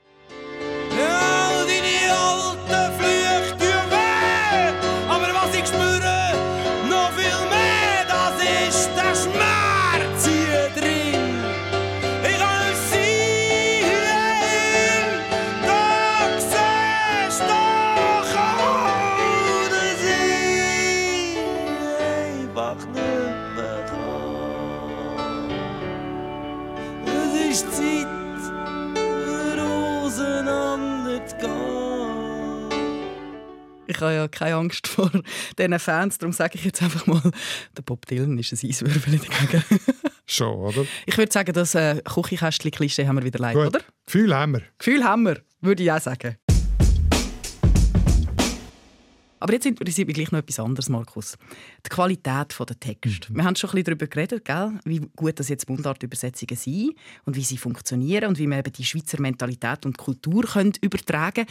Habe 34.07 34.15
ja 34.15 34.27
keine 34.27 34.55
Angst 34.55 34.87
vor 34.87 35.11
diesen 35.57 35.79
Fans, 35.79 36.17
darum 36.17 36.33
sage 36.33 36.55
ich 36.55 36.65
jetzt 36.65 36.81
einfach 36.81 37.05
mal, 37.07 37.21
der 37.75 37.81
Bob 37.83 38.05
Dylan 38.05 38.37
ist 38.37 38.51
ein 38.51 38.69
Eiswürfel 38.69 39.19
dagegen. 39.19 39.63
Schon, 40.25 40.55
oder? 40.55 40.85
Ich 41.05 41.17
würde 41.17 41.31
sagen, 41.31 41.53
das 41.53 41.73
äh, 41.75 42.01
Küchenkästchen-Klischee 42.03 43.07
haben 43.07 43.17
wir 43.17 43.23
wieder 43.23 43.39
leid, 43.39 43.55
oder? 43.55 43.79
Gefühl 44.05 44.35
haben 44.35 44.53
wir. 44.53 44.61
Gefühl 44.77 45.03
haben 45.03 45.23
wir, 45.23 45.41
würde 45.61 45.83
ich 45.83 45.91
auch 45.91 46.01
sagen. 46.01 46.37
Aber 49.39 49.53
jetzt 49.53 49.65
interessiert 49.65 50.07
mich 50.07 50.15
gleich 50.15 50.31
noch 50.31 50.39
etwas 50.39 50.59
anderes, 50.59 50.89
Markus. 50.89 51.37
Die 51.85 51.89
Qualität 51.89 52.55
der 52.59 52.79
Texte. 52.79 53.31
Mhm. 53.31 53.37
Wir 53.37 53.43
haben 53.45 53.55
schon 53.55 53.69
ein 53.69 53.75
bisschen 53.75 53.85
darüber 53.85 54.07
geredet, 54.07 54.45
gell? 54.45 54.79
wie 54.85 54.99
gut 55.15 55.39
das 55.39 55.49
jetzt 55.49 55.69
Mundartübersetzungen 55.69 56.55
sind 56.55 56.95
und 57.25 57.35
wie 57.35 57.43
sie 57.43 57.57
funktionieren 57.57 58.29
und 58.29 58.39
wie 58.39 58.47
man 58.47 58.59
eben 58.59 58.73
die 58.73 58.83
Schweizer 58.85 59.21
Mentalität 59.21 59.85
und 59.85 59.97
Kultur 59.97 60.43
können 60.43 60.73
übertragen 60.81 61.45
können. 61.45 61.47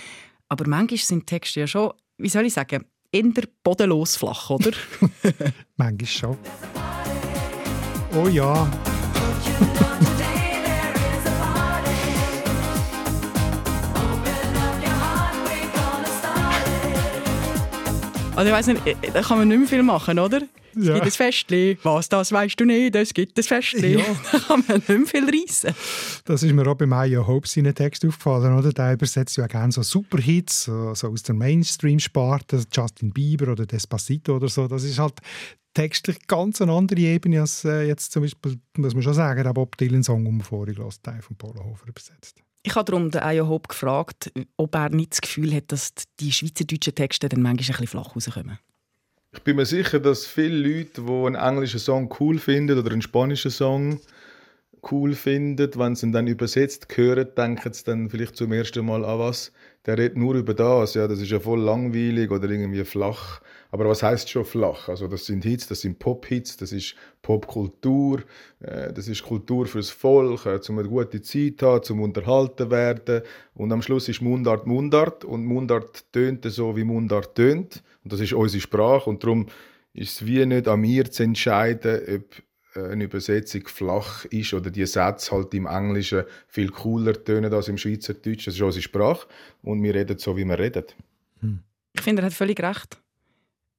Aber 0.48 0.66
manchmal 0.68 0.98
sind 0.98 1.26
Texte 1.26 1.60
ja 1.60 1.66
schon, 1.66 1.92
wie 2.18 2.28
soll 2.28 2.46
ich 2.46 2.54
sagen, 2.54 2.84
eher 3.12 3.24
bodenlos 3.62 4.16
flach, 4.16 4.50
oder? 4.50 4.70
manchmal 5.76 6.06
schon. 6.06 6.38
Oh 8.14 8.28
ja. 8.28 8.70
Also 18.34 18.50
ich 18.50 18.54
weiß 18.54 18.66
nicht, 18.66 18.86
äh, 18.86 18.94
da 19.14 19.22
kann 19.22 19.38
man 19.38 19.48
nicht 19.48 19.58
mehr 19.58 19.68
viel 19.68 19.82
machen, 19.82 20.18
oder? 20.18 20.42
Es 20.76 20.86
ja. 20.86 20.94
gibt 20.94 21.06
ein 21.06 21.12
Festli. 21.12 21.78
Was, 21.82 22.08
das 22.08 22.32
weißt 22.32 22.60
du 22.60 22.64
nicht? 22.64 22.94
Es 22.94 23.14
gibt 23.14 23.38
ein 23.38 23.42
Festli. 23.42 23.98
Ja. 23.98 24.04
da 24.32 24.38
kann 24.38 24.64
man 24.68 24.76
nicht 24.76 24.88
mehr 24.88 25.06
viel 25.06 25.24
reissen. 25.24 25.74
Das 26.24 26.42
ist 26.42 26.52
mir 26.52 26.66
auch 26.66 26.74
bei 26.74 26.86
Maya 26.86 27.26
Hope 27.26 27.48
seinen 27.48 27.74
Text 27.74 28.04
aufgefallen. 28.04 28.56
Oder? 28.58 28.72
Der 28.72 28.92
übersetzt 28.92 29.36
ja 29.36 29.46
gerne 29.46 29.72
so 29.72 29.82
Superhits, 29.82 30.64
so, 30.64 30.94
so 30.94 31.08
aus 31.08 31.22
der 31.22 31.34
Mainstream-Sparte, 31.34 32.64
Justin 32.70 33.12
Bieber 33.12 33.52
oder 33.52 33.64
Despacito 33.64 34.36
oder 34.36 34.48
so. 34.48 34.68
Das 34.68 34.84
ist 34.84 34.98
halt 34.98 35.14
textlich 35.72 36.26
ganz 36.26 36.60
eine 36.60 36.72
andere 36.72 37.00
Ebene 37.00 37.40
als 37.40 37.64
äh, 37.64 37.82
jetzt 37.86 38.12
zum 38.12 38.22
Beispiel, 38.22 38.58
muss 38.76 38.94
man 38.94 39.02
schon 39.02 39.14
sagen, 39.14 39.44
der 39.44 39.52
Bob 39.52 39.76
Dylan-Song, 39.76 40.24
den 40.24 40.38
wir 40.38 40.44
vorhin 40.44 40.74
gehört 40.74 41.00
haben, 41.06 41.22
von 41.22 41.36
Paul 41.36 41.54
Hofer 41.62 41.88
übersetzt. 41.88 42.42
Ich 42.62 42.74
habe 42.74 42.90
darum 42.90 43.10
den 43.10 43.22
Ayo 43.22 43.46
Hope 43.46 43.68
gefragt, 43.68 44.32
ob 44.56 44.74
er 44.74 44.88
nicht 44.88 45.12
das 45.12 45.20
Gefühl 45.20 45.54
hat, 45.54 45.70
dass 45.70 45.92
die 46.18 46.32
schweizerdeutschen 46.32 46.94
Texte 46.94 47.28
dann 47.28 47.40
manchmal 47.40 47.76
ein 47.76 47.80
bisschen 47.80 47.86
flach 47.86 48.16
rauskommen. 48.16 48.58
Ich 49.36 49.42
bin 49.42 49.56
mir 49.56 49.66
sicher, 49.66 50.00
dass 50.00 50.26
viele 50.26 50.56
Leute, 50.56 51.02
die 51.02 51.12
einen 51.12 51.34
englischen 51.34 51.78
Song 51.78 52.12
cool 52.18 52.38
finden 52.38 52.78
oder 52.78 52.90
einen 52.90 53.02
spanischen 53.02 53.50
Song 53.50 54.00
cool 54.90 55.14
finden, 55.14 55.70
wenn 55.78 55.94
sie 55.94 56.06
ihn 56.06 56.12
dann 56.12 56.26
übersetzt 56.26 56.86
hören, 56.96 57.28
denken 57.36 57.72
sie 57.72 57.84
dann 57.84 58.08
vielleicht 58.08 58.34
zum 58.36 58.52
ersten 58.52 58.86
Mal 58.86 59.04
an 59.04 59.18
was. 59.18 59.52
Der 59.84 59.98
redet 59.98 60.16
nur 60.16 60.34
über 60.34 60.54
das, 60.54 60.94
ja, 60.94 61.06
das 61.06 61.20
ist 61.20 61.30
ja 61.30 61.38
voll 61.38 61.60
langweilig 61.60 62.30
oder 62.30 62.48
irgendwie 62.48 62.84
flach. 62.84 63.40
Aber 63.76 63.90
was 63.90 64.02
heißt 64.02 64.30
schon 64.30 64.46
flach? 64.46 64.88
Also 64.88 65.06
das 65.06 65.26
sind 65.26 65.44
Hits, 65.44 65.66
das 65.66 65.82
sind 65.82 65.98
Pop-Hits, 65.98 66.56
das 66.56 66.72
ist 66.72 66.94
Popkultur, 67.20 68.22
äh, 68.60 68.90
das 68.90 69.06
ist 69.06 69.22
Kultur 69.22 69.66
fürs 69.66 69.90
Volk, 69.90 70.46
äh, 70.46 70.62
zum 70.62 70.78
eine 70.78 70.88
gute 70.88 71.20
Zeit 71.20 71.60
haben, 71.60 71.82
zum 71.82 72.00
unterhalten 72.00 72.70
werden. 72.70 73.20
Und 73.52 73.70
am 73.72 73.82
Schluss 73.82 74.08
ist 74.08 74.22
Mundart 74.22 74.66
Mundart 74.66 75.26
und 75.26 75.44
Mundart 75.44 76.10
tönt 76.10 76.46
so, 76.46 76.74
wie 76.74 76.84
Mundart 76.84 77.34
tönt. 77.34 77.82
Und 78.02 78.14
das 78.14 78.20
ist 78.20 78.32
unsere 78.32 78.62
Sprache 78.62 79.10
und 79.10 79.22
darum 79.22 79.44
ist 79.92 80.22
es 80.22 80.26
wie 80.26 80.46
nicht 80.46 80.68
an 80.68 80.80
mir 80.80 81.10
zu 81.10 81.24
entscheiden, 81.24 82.00
ob 82.14 82.82
eine 82.82 83.04
Übersetzung 83.04 83.68
flach 83.68 84.24
ist 84.24 84.54
oder 84.54 84.70
die 84.70 84.86
Sätze 84.86 85.32
halt 85.32 85.52
im 85.52 85.66
Englischen 85.66 86.24
viel 86.48 86.70
cooler 86.70 87.12
tönen 87.12 87.52
als 87.52 87.68
im 87.68 87.76
Schweizerdeutsch. 87.76 88.46
Das 88.46 88.54
ist 88.54 88.62
unsere 88.62 88.82
Sprache 88.82 89.26
und 89.62 89.82
wir 89.82 89.94
reden 89.94 90.16
so, 90.16 90.34
wie 90.34 90.46
wir 90.46 90.58
reden. 90.58 90.84
Hm. 91.40 91.58
Ich 91.92 92.00
finde, 92.00 92.22
er 92.22 92.26
hat 92.26 92.32
völlig 92.32 92.58
recht 92.60 92.98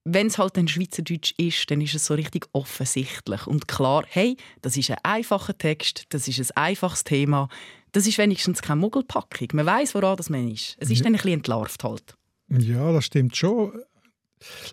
wenn 0.09 0.27
es 0.27 0.37
halt 0.37 0.57
ein 0.57 0.67
Schweizerdeutsch 0.67 1.33
ist, 1.37 1.69
dann 1.69 1.81
ist 1.81 1.93
es 1.93 2.05
so 2.05 2.13
richtig 2.13 2.47
offensichtlich 2.53 3.45
und 3.45 3.67
klar, 3.67 4.05
hey, 4.07 4.37
das 4.61 4.77
ist 4.77 4.89
ein 4.89 4.97
einfacher 5.03 5.57
Text, 5.57 6.05
das 6.09 6.27
ist 6.27 6.39
ein 6.39 6.57
einfaches 6.63 7.03
Thema, 7.03 7.49
das 7.91 8.07
ist 8.07 8.17
wenigstens 8.17 8.61
keine 8.61 8.79
Muggelpackung. 8.79 9.49
Man 9.53 9.65
weiß, 9.65 9.95
woran 9.95 10.17
das 10.17 10.29
man 10.29 10.49
ist. 10.49 10.77
Es 10.79 10.89
ist 10.89 10.99
ja. 10.99 11.03
dann 11.03 11.13
ein 11.13 11.17
bisschen 11.17 11.33
entlarvt 11.33 11.83
halt. 11.83 12.15
Ja, 12.49 12.91
das 12.91 13.05
stimmt 13.05 13.35
schon. 13.35 13.73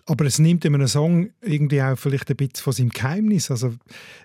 Aber 0.05 0.25
es 0.25 0.37
nimmt 0.37 0.63
in 0.63 0.75
einem 0.75 0.87
Song 0.87 1.31
irgendwie 1.41 1.81
auch 1.81 1.97
vielleicht 1.97 2.29
ein 2.29 2.35
bisschen 2.35 2.63
von 2.63 2.73
seinem 2.73 2.89
Geheimnis. 2.89 3.49
Also, 3.49 3.73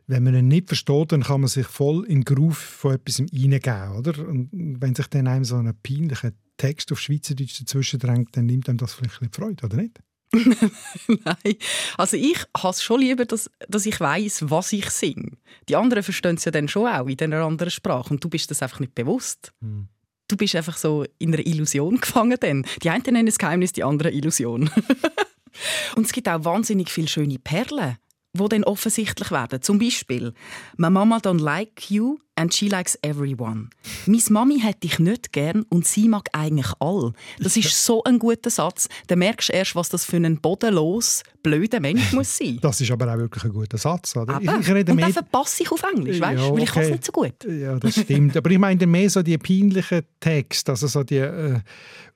wenn 0.06 0.22
man 0.22 0.34
ihn 0.34 0.48
nicht 0.48 0.68
versteht, 0.68 1.12
dann 1.12 1.22
kann 1.22 1.40
man 1.40 1.48
sich 1.48 1.66
voll 1.66 2.04
in 2.04 2.20
den 2.20 2.24
Groove 2.24 2.58
von 2.58 2.94
etwas 2.94 3.16
hineingeben, 3.16 3.96
oder? 3.96 4.28
Und 4.28 4.50
wenn 4.52 4.94
sich 4.94 5.06
dann 5.06 5.26
einem 5.26 5.44
so 5.44 5.56
ein 5.56 5.72
peinlicher 5.82 6.32
Text 6.58 6.92
auf 6.92 7.00
Schweizerdeutsch 7.00 7.58
dazwischen 7.58 8.00
drängt, 8.00 8.36
dann 8.36 8.46
nimmt 8.46 8.68
einem 8.68 8.76
das 8.76 8.92
vielleicht 8.92 9.22
ein 9.22 9.30
bisschen 9.30 9.44
Freude, 9.44 9.64
oder 9.64 9.76
nicht? 9.78 9.98
Nein. 11.08 11.56
Also 11.96 12.16
ich 12.16 12.38
habe 12.56 12.70
es 12.70 12.82
schon 12.82 13.00
lieber, 13.00 13.24
dass, 13.24 13.50
dass 13.68 13.86
ich 13.86 13.98
weiß, 13.98 14.50
was 14.50 14.72
ich 14.72 14.90
singe. 14.90 15.32
Die 15.68 15.76
anderen 15.76 16.02
verstehen 16.02 16.36
es 16.36 16.44
ja 16.44 16.52
dann 16.52 16.68
schon 16.68 16.86
auch 16.86 17.06
in 17.06 17.20
einer 17.20 17.44
anderen 17.44 17.70
Sprache 17.70 18.10
und 18.10 18.22
du 18.22 18.28
bist 18.28 18.50
das 18.50 18.62
einfach 18.62 18.80
nicht 18.80 18.94
bewusst. 18.94 19.52
Hm. 19.60 19.88
Du 20.28 20.36
bist 20.36 20.54
einfach 20.54 20.76
so 20.76 21.04
in 21.18 21.34
einer 21.34 21.44
Illusion 21.44 21.96
gefangen 22.00 22.38
dann. 22.40 22.64
Die 22.82 22.90
einen 22.90 23.02
nennen 23.02 23.28
es 23.28 23.38
Geheimnis, 23.38 23.72
die 23.72 23.82
anderen 23.82 24.12
Illusion. 24.12 24.70
und 25.96 26.06
es 26.06 26.12
gibt 26.12 26.28
auch 26.28 26.44
wahnsinnig 26.44 26.90
viele 26.90 27.08
schöne 27.08 27.38
Perlen, 27.38 27.96
die 28.32 28.48
dann 28.48 28.64
offensichtlich 28.64 29.30
werden. 29.30 29.62
Zum 29.62 29.78
Beispiel 29.78 30.32
«My 30.76 30.90
mama 30.90 31.18
don't 31.18 31.40
like 31.40 31.90
you 31.90 32.18
and 32.36 32.54
she 32.54 32.68
likes 32.68 32.98
everyone». 33.02 33.70
«Meine 34.06 34.22
Mami 34.30 34.60
hat 34.60 34.82
dich 34.82 34.98
nicht 34.98 35.32
gern 35.32 35.64
und 35.68 35.86
sie 35.86 36.08
mag 36.08 36.28
eigentlich 36.32 36.72
all». 36.78 37.12
Das 37.38 37.56
ist 37.56 37.84
so 37.84 38.04
ein 38.04 38.18
guter 38.18 38.50
Satz. 38.50 38.88
Dann 39.08 39.18
merkst 39.18 39.48
du 39.48 39.52
erst, 39.52 39.74
was 39.74 39.88
das 39.88 40.04
für 40.04 40.16
ein 40.16 40.40
bodenlos, 40.40 41.22
blöder 41.42 41.80
Mensch 41.80 42.12
muss 42.12 42.36
sein. 42.36 42.58
Das 42.62 42.80
ist 42.80 42.90
aber 42.90 43.12
auch 43.12 43.18
wirklich 43.18 43.44
ein 43.44 43.52
guter 43.52 43.78
Satz. 43.78 44.16
Oder? 44.16 44.34
Aber, 44.34 44.42
Ich, 44.42 44.60
ich 44.60 44.74
rede 44.74 44.92
und 44.92 44.96
mehr, 44.96 45.06
dann 45.06 45.12
verpasse 45.14 45.62
ich 45.62 45.72
auf 45.72 45.82
Englisch, 45.82 46.20
weißt? 46.20 46.40
Ja, 46.40 46.52
weil 46.52 46.62
ich 46.62 46.70
kann 46.70 46.82
es 46.82 46.88
okay. 46.88 46.92
nicht 46.92 47.04
so 47.04 47.12
gut. 47.12 47.44
Ja, 47.48 47.78
das 47.78 47.94
stimmt. 47.94 48.36
Aber 48.36 48.50
ich 48.50 48.58
meine 48.58 48.86
mehr 48.86 49.10
so 49.10 49.22
die 49.22 49.38
peinlichen 49.38 50.02
Texte, 50.20 50.72
also 50.72 50.86
so 50.86 51.02
die 51.02 51.16
äh, 51.16 51.60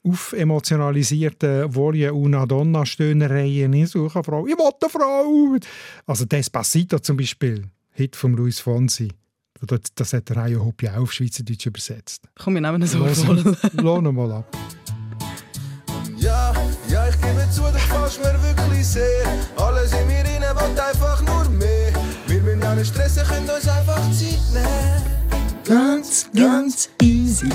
aufemotionalisierten 0.05 1.75
Voglio 1.75 2.15
una 2.15 2.47
donna 2.47 2.85
Stöhnereien. 2.85 3.73
Ich 3.73 3.91
suche 3.91 4.17
eine 4.17 4.25
Frau, 4.25 4.47
ich 4.47 4.57
will 4.57 4.67
eine 4.67 4.91
Frau. 4.91 5.57
Also 6.07 6.25
Despacito 6.27 6.99
zum 6.99 7.17
Beispiel, 7.17 7.65
Hit 7.93 8.17
von 8.17 8.35
Luis 8.35 8.61
Fonsi. 8.61 9.09
Das, 9.61 9.81
das 9.95 10.13
hat 10.13 10.29
der 10.29 10.37
Rayo 10.37 10.65
Hopp 10.65 10.83
ja 10.83 10.97
auch 10.97 11.03
auf 11.03 11.13
Schweizerdeutsch 11.13 11.67
übersetzt. 11.67 12.25
Komm, 12.39 12.55
wir 12.55 12.61
nehmen 12.61 12.87
voll. 12.87 13.57
los 13.73 14.03
ihn 14.03 14.15
mal 14.15 14.33
ab. 14.33 14.57
Ja, 16.19 16.53
ja, 16.89 17.09
ich 17.09 17.21
gebe 17.21 17.49
zu, 17.51 17.63
du 17.63 17.73
gefällst 17.73 18.19
mir 18.23 18.43
wirklich 18.43 18.87
sehr. 18.87 19.25
Alles 19.57 19.93
in 19.93 20.07
mir 20.07 20.25
rein 20.25 20.43
will 20.43 20.81
einfach 20.81 21.23
nur 21.23 21.49
mehr. 21.51 21.93
Wir 22.27 22.43
müssen 22.43 22.63
auch 22.63 22.75
nicht 22.75 22.89
stressen, 22.89 23.25
können 23.25 23.49
uns 23.49 23.69
einfach 23.69 24.01
Zeit 24.13 24.41
nehmen. 24.53 25.15
Ganz, 25.65 26.29
ganz 26.35 26.91
easy. 27.01 27.49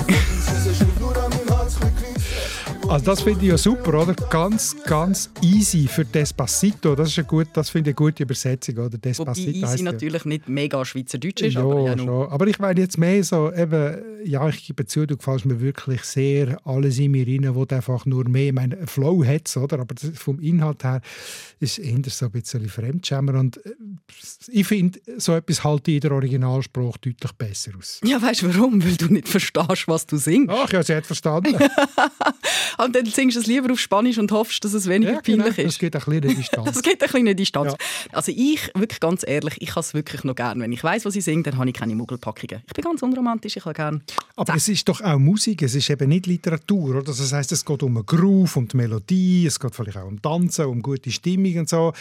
Also 2.90 3.04
das 3.04 3.22
finde 3.22 3.42
ich 3.44 3.50
ja 3.52 3.56
super, 3.56 4.02
oder? 4.02 4.14
Ganz, 4.30 4.74
ganz 4.84 5.30
easy 5.42 5.86
für 5.86 6.04
Despacito. 6.04 6.96
Das, 6.96 7.06
ist 7.10 7.18
eine 7.18 7.26
gut, 7.28 7.46
das 7.52 7.70
finde 7.70 7.90
ich 7.90 7.96
eine 7.96 8.04
gute 8.06 8.24
Übersetzung, 8.24 8.78
oder? 8.78 8.86
Wobei 8.86 8.98
Despacito 8.98 9.64
heisst 9.64 9.74
easy 9.74 9.84
ja- 9.84 9.92
natürlich 9.92 10.24
nicht 10.24 10.48
mega 10.48 10.84
Schweizerdeutsch 10.84 11.42
ist, 11.42 11.54
ja, 11.54 11.60
aber 11.60 11.82
ja, 11.84 11.96
schon. 11.96 12.08
Aber 12.28 12.48
ich 12.48 12.58
meine 12.58 12.80
jetzt 12.80 12.98
mehr 12.98 13.22
so, 13.22 13.52
eben, 13.52 14.02
ja, 14.24 14.48
ich 14.48 14.66
gebe 14.66 14.84
zu, 14.86 15.06
du 15.06 15.16
gefällst 15.16 15.46
mir 15.46 15.60
wirklich 15.60 16.02
sehr. 16.02 16.58
Alles 16.66 16.98
in 16.98 17.12
mir 17.12 17.24
rein, 17.28 17.54
wo 17.54 17.64
einfach 17.64 18.06
nur 18.06 18.28
mehr, 18.28 18.46
ich 18.48 18.52
meine, 18.52 18.84
Flow 18.88 19.24
hat 19.24 19.56
oder? 19.56 19.78
Aber 19.78 19.94
vom 20.14 20.40
Inhalt 20.40 20.82
her 20.82 21.00
ist 21.60 21.78
es 21.78 21.84
eher 21.84 21.96
so 22.08 22.24
ein 22.26 22.32
bisschen 22.32 22.68
Fremdschämer. 22.68 23.38
Und 23.38 23.64
äh, 23.64 23.70
ich 24.48 24.66
finde, 24.66 24.98
so 25.16 25.36
etwas 25.36 25.62
halte 25.62 25.92
ich 25.92 25.98
in 25.98 26.00
der 26.00 26.12
Originalsprache 26.12 26.98
deutlich 27.02 27.32
besser 27.38 27.70
aus. 27.78 28.00
Ja, 28.02 28.20
weißt 28.20 28.42
du 28.42 28.52
warum? 28.52 28.82
Weil 28.84 28.96
du 28.96 29.06
nicht 29.06 29.28
verstehst, 29.28 29.86
was 29.86 30.06
du 30.06 30.16
singst. 30.16 30.50
Ach 30.50 30.72
ja, 30.72 30.82
sie 30.82 30.96
hat 30.96 31.06
verstanden. 31.06 31.54
Und 32.82 32.96
dann 32.96 33.04
singst 33.06 33.36
du 33.36 33.40
es 33.40 33.46
lieber 33.46 33.72
auf 33.72 33.78
Spanisch 33.78 34.18
und 34.18 34.32
hoffst, 34.32 34.64
dass 34.64 34.72
es 34.72 34.88
weniger 34.88 35.12
ja, 35.12 35.20
genau, 35.20 35.44
peinlich 35.44 35.56
das 35.64 35.74
ist. 35.74 35.78
gibt 35.78 35.96
ein 35.96 36.02
bisschen 36.02 36.36
Distanz. 36.36 36.66
Das 36.72 36.82
gibt 36.82 37.02
eine 37.02 37.10
kleine 37.10 37.34
Distanz. 37.34 37.72
Ja. 37.72 37.78
Also 38.12 38.32
ich, 38.34 38.70
wirklich 38.74 39.00
ganz 39.00 39.24
ehrlich, 39.26 39.56
ich 39.60 39.70
habe 39.70 39.80
es 39.80 39.92
wirklich 39.92 40.24
noch 40.24 40.34
gern. 40.34 40.60
Wenn 40.60 40.72
ich 40.72 40.82
weiß, 40.82 41.04
was 41.04 41.14
ich 41.14 41.24
singe, 41.24 41.42
dann 41.42 41.58
habe 41.58 41.68
ich 41.68 41.74
keine 41.74 41.94
Muggelpackungen. 41.94 42.62
Ich 42.66 42.72
bin 42.72 42.84
ganz 42.84 43.02
unromantisch, 43.02 43.56
ich 43.56 43.64
habe 43.64 43.74
gern. 43.74 44.02
Aber 44.36 44.54
es 44.54 44.68
ist 44.68 44.88
doch 44.88 45.00
auch 45.00 45.18
Musik, 45.18 45.62
es 45.62 45.74
ist 45.74 45.90
eben 45.90 46.08
nicht 46.08 46.26
Literatur. 46.26 46.96
Oder? 46.96 47.02
Das 47.02 47.32
heißt, 47.32 47.52
es 47.52 47.64
geht 47.64 47.82
um 47.82 47.96
einen 47.96 48.06
Groove, 48.06 48.56
um 48.56 48.68
die 48.68 48.76
Melodie, 48.76 49.46
es 49.46 49.60
geht 49.60 49.74
vielleicht 49.74 49.98
auch 49.98 50.06
um 50.06 50.20
Tanzen, 50.22 50.66
um 50.66 50.80
gute 50.80 51.10
Stimmung 51.10 51.58
und 51.58 51.68
so. 51.68 51.92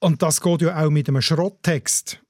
Und 0.00 0.22
das 0.22 0.40
geht 0.40 0.62
ja 0.62 0.84
auch 0.84 0.90
mit 0.90 1.08
einem 1.08 1.22
Schrotttext. 1.22 2.20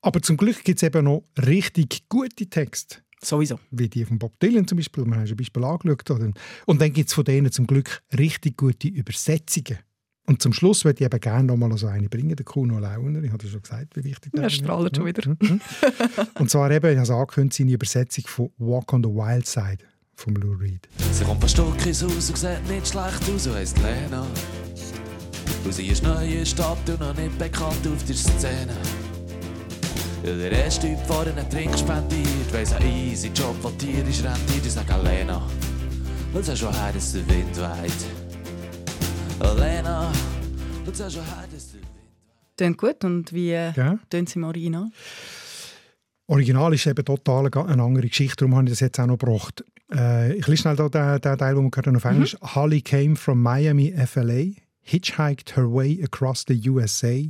Aber 0.00 0.20
zum 0.20 0.36
Glück 0.36 0.64
gibt 0.64 0.82
es 0.82 0.82
eben 0.82 1.04
noch 1.04 1.22
richtig 1.38 2.08
gute 2.08 2.46
Texte. 2.46 3.01
Sowieso. 3.24 3.58
Wie 3.70 3.88
die 3.88 4.04
von 4.04 4.18
Bob 4.18 4.38
Dylan 4.40 4.66
zum 4.66 4.76
Beispiel, 4.78 5.04
wir 5.04 5.14
haben 5.14 5.26
schon 5.26 5.34
ein 5.34 5.38
Beispiel 5.38 5.64
angeschaut. 5.64 6.10
Oder? 6.10 6.32
Und 6.66 6.80
dann 6.80 6.92
gibt 6.92 7.08
es 7.08 7.14
von 7.14 7.24
denen 7.24 7.52
zum 7.52 7.66
Glück 7.66 8.02
richtig 8.18 8.56
gute 8.56 8.88
Übersetzungen. 8.88 9.78
Und 10.26 10.40
zum 10.40 10.52
Schluss 10.52 10.84
würde 10.84 11.00
ich 11.00 11.04
eben 11.06 11.20
gerne 11.20 11.44
noch 11.44 11.56
mal 11.56 11.76
so 11.76 11.88
eine 11.88 12.08
bringen, 12.08 12.36
der 12.36 12.44
Kuno 12.44 12.78
Launer. 12.78 13.22
Ich 13.22 13.32
hatte 13.32 13.48
schon 13.48 13.62
gesagt, 13.62 13.96
wie 13.96 14.04
wichtig 14.04 14.32
Er 14.34 14.46
ist. 14.46 14.54
strahlt 14.54 14.96
schon 14.96 15.06
wieder. 15.06 15.36
Und 16.38 16.50
zwar 16.50 16.70
eben, 16.70 16.86
ich 16.90 16.96
habe 16.96 17.02
es 17.02 17.10
angekündigt, 17.10 17.56
seine 17.58 17.72
Übersetzung 17.72 18.24
von 18.26 18.50
«Walk 18.58 18.92
on 18.92 19.02
the 19.02 19.10
Wild 19.10 19.46
Side» 19.46 19.78
von 20.14 20.34
Lou 20.36 20.52
Reed. 20.52 20.88
Sie 21.12 21.24
kommt 21.24 21.40
von 21.40 21.48
Stock 21.48 21.86
ins 21.86 22.02
Haus 22.04 22.28
und 22.30 22.38
sieht 22.38 22.68
nicht 22.68 22.86
schlecht 22.88 23.30
aus 23.34 23.46
und 23.48 23.54
heisst 23.54 23.78
Lena. 23.78 24.26
Und 25.64 25.74
sie 25.74 25.86
ist 25.86 26.02
neu 26.04 26.24
in 26.24 26.46
Stadt 26.46 26.88
und 26.88 27.00
noch 27.00 27.16
nicht 27.16 27.36
bekannt 27.38 27.86
auf 27.86 28.04
der 28.04 28.14
Szene. 28.16 28.76
Ja, 30.24 30.36
der 30.36 30.52
erste 30.52 30.86
Typ 30.88 30.98
vorne 31.06 31.32
einen 31.34 31.48
Trink 31.50 31.76
spendiert, 31.76 32.52
weiss 32.52 32.72
ein 32.74 32.86
easy 32.86 33.28
Job, 33.34 33.56
wo 33.62 33.70
Tier 33.70 34.06
ist 34.06 34.24
rentiert, 34.24 34.64
ich 34.64 34.72
sag 34.72 34.86
Lena. 35.02 35.42
Und 36.32 36.44
sag 36.44 36.56
schon 36.56 36.72
her, 36.72 36.92
dass 36.94 37.12
der 37.12 37.26
Wind 37.28 37.56
weht. 37.56 39.52
Lena, 39.58 40.12
und 40.86 40.96
sag 40.96 41.10
schon 41.10 41.24
her, 41.24 41.44
dass 41.52 41.72
der 41.72 41.80
Wind 41.80 41.88
Tönt 42.56 42.78
gut. 42.78 43.04
Und 43.04 43.32
wie 43.32 43.50
äh, 43.50 43.72
Ja. 43.74 43.98
tönt 44.10 44.28
es 44.28 44.36
im 44.36 44.44
Original? 44.44 44.88
Original 46.28 46.72
ist 46.74 46.86
eben 46.86 47.04
total 47.04 47.48
eine 47.52 47.82
andere 47.82 48.08
Geschichte, 48.08 48.36
darum 48.36 48.54
habe 48.54 48.64
ich 48.66 48.70
das 48.72 48.80
jetzt 48.80 49.00
auch 49.00 49.06
noch 49.06 49.18
gebracht. 49.18 49.64
Äh, 49.92 50.34
ich 50.36 50.46
lese 50.46 50.62
schnell 50.62 50.76
da 50.76 50.88
den, 50.88 51.20
den 51.20 51.38
Teil, 51.38 51.54
den 51.54 51.64
wir 51.64 51.70
gehört 51.70 51.86
haben 51.88 51.96
auf 51.96 52.04
Englisch. 52.04 52.36
Holly 52.40 52.80
came 52.80 53.16
from 53.16 53.42
Miami, 53.42 53.92
FLA, 54.06 54.52
hitchhiked 54.82 55.56
her 55.56 55.68
way 55.70 56.00
across 56.04 56.44
the 56.46 56.68
USA, 56.68 57.22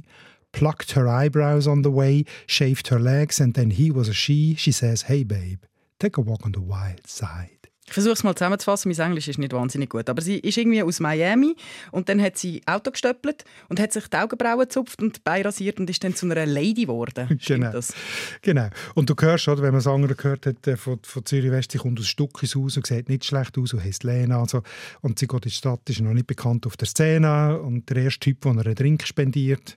plucked 0.53 0.93
her 0.93 1.09
eyebrows 1.09 1.67
on 1.67 1.83
the 1.83 1.91
way, 1.91 2.25
shaved 2.47 2.89
her 2.89 2.99
legs, 2.99 3.41
and 3.41 3.55
then 3.55 3.71
he 3.71 3.91
was 3.91 4.09
a 4.09 4.15
she. 4.15 4.55
She 4.55 4.73
says, 4.73 5.03
hey 5.03 5.25
babe, 5.25 5.63
take 5.99 6.17
a 6.17 6.21
walk 6.21 6.45
on 6.45 6.53
the 6.53 6.61
wild 6.61 7.07
side. 7.07 7.62
Ich 7.93 7.95
versuche 7.95 8.15
es 8.15 8.25
mal 8.25 8.35
zusammenzufassen. 8.35 8.91
Mein 8.91 9.09
Englisch 9.09 9.29
ist 9.29 9.39
nicht 9.39 9.53
wahnsinnig 9.53 9.91
gut. 9.91 10.09
Aber 10.09 10.23
sie 10.23 10.39
ist 10.39 10.57
irgendwie 10.57 10.83
aus 10.83 10.99
Miami 10.99 11.55
und 11.91 12.09
dann 12.09 12.23
hat 12.23 12.39
sie 12.39 12.63
Auto 12.65 12.91
gestöppelt 12.91 13.45
und 13.69 13.79
hat 13.79 13.93
sich 13.93 14.09
die 14.09 14.17
Augenbrauen 14.17 14.61
gezupft 14.61 15.03
und 15.03 15.17
die 15.17 15.21
Beine 15.23 15.45
rasiert 15.45 15.79
und 15.79 15.91
ist 15.91 16.03
dann 16.03 16.15
zu 16.15 16.25
einer 16.25 16.47
Lady 16.47 16.87
geworden. 16.87 17.39
Genau. 17.53 17.71
das? 17.71 17.93
Genau. 18.41 18.69
Und 18.95 19.11
du 19.11 19.15
hörst, 19.21 19.47
oder, 19.47 19.61
wenn 19.61 19.73
man 19.73 19.83
Sanger 19.83 20.09
gehört 20.09 20.47
hat 20.47 20.67
äh, 20.67 20.79
von, 20.79 21.01
von 21.03 21.27
Zürich 21.27 21.51
West, 21.51 21.73
sie 21.73 21.79
kommt 21.79 22.01
aus 22.01 22.07
Stuckis 22.07 22.55
Haus 22.55 22.79
und 22.79 22.87
sieht 22.87 23.11
nicht 23.11 23.27
schlecht 23.27 23.59
aus 23.59 23.75
und 23.75 23.85
heisst 23.85 24.05
Lena. 24.05 24.41
Also, 24.41 24.63
und 25.03 25.19
sie 25.19 25.27
geht 25.27 25.45
in 25.45 25.51
die 25.51 25.55
Stadt, 25.55 25.81
ist 25.91 26.01
noch 26.01 26.15
nicht 26.15 26.27
bekannt 26.27 26.67
auf 26.67 26.79
der 26.79 26.89
Szene. 26.89 27.61
Und 27.61 27.91
der 27.91 28.05
erste 28.05 28.21
Typ, 28.21 28.41
der 28.41 28.53
einen 28.53 28.75
Drink 28.75 29.07
spendiert, 29.07 29.77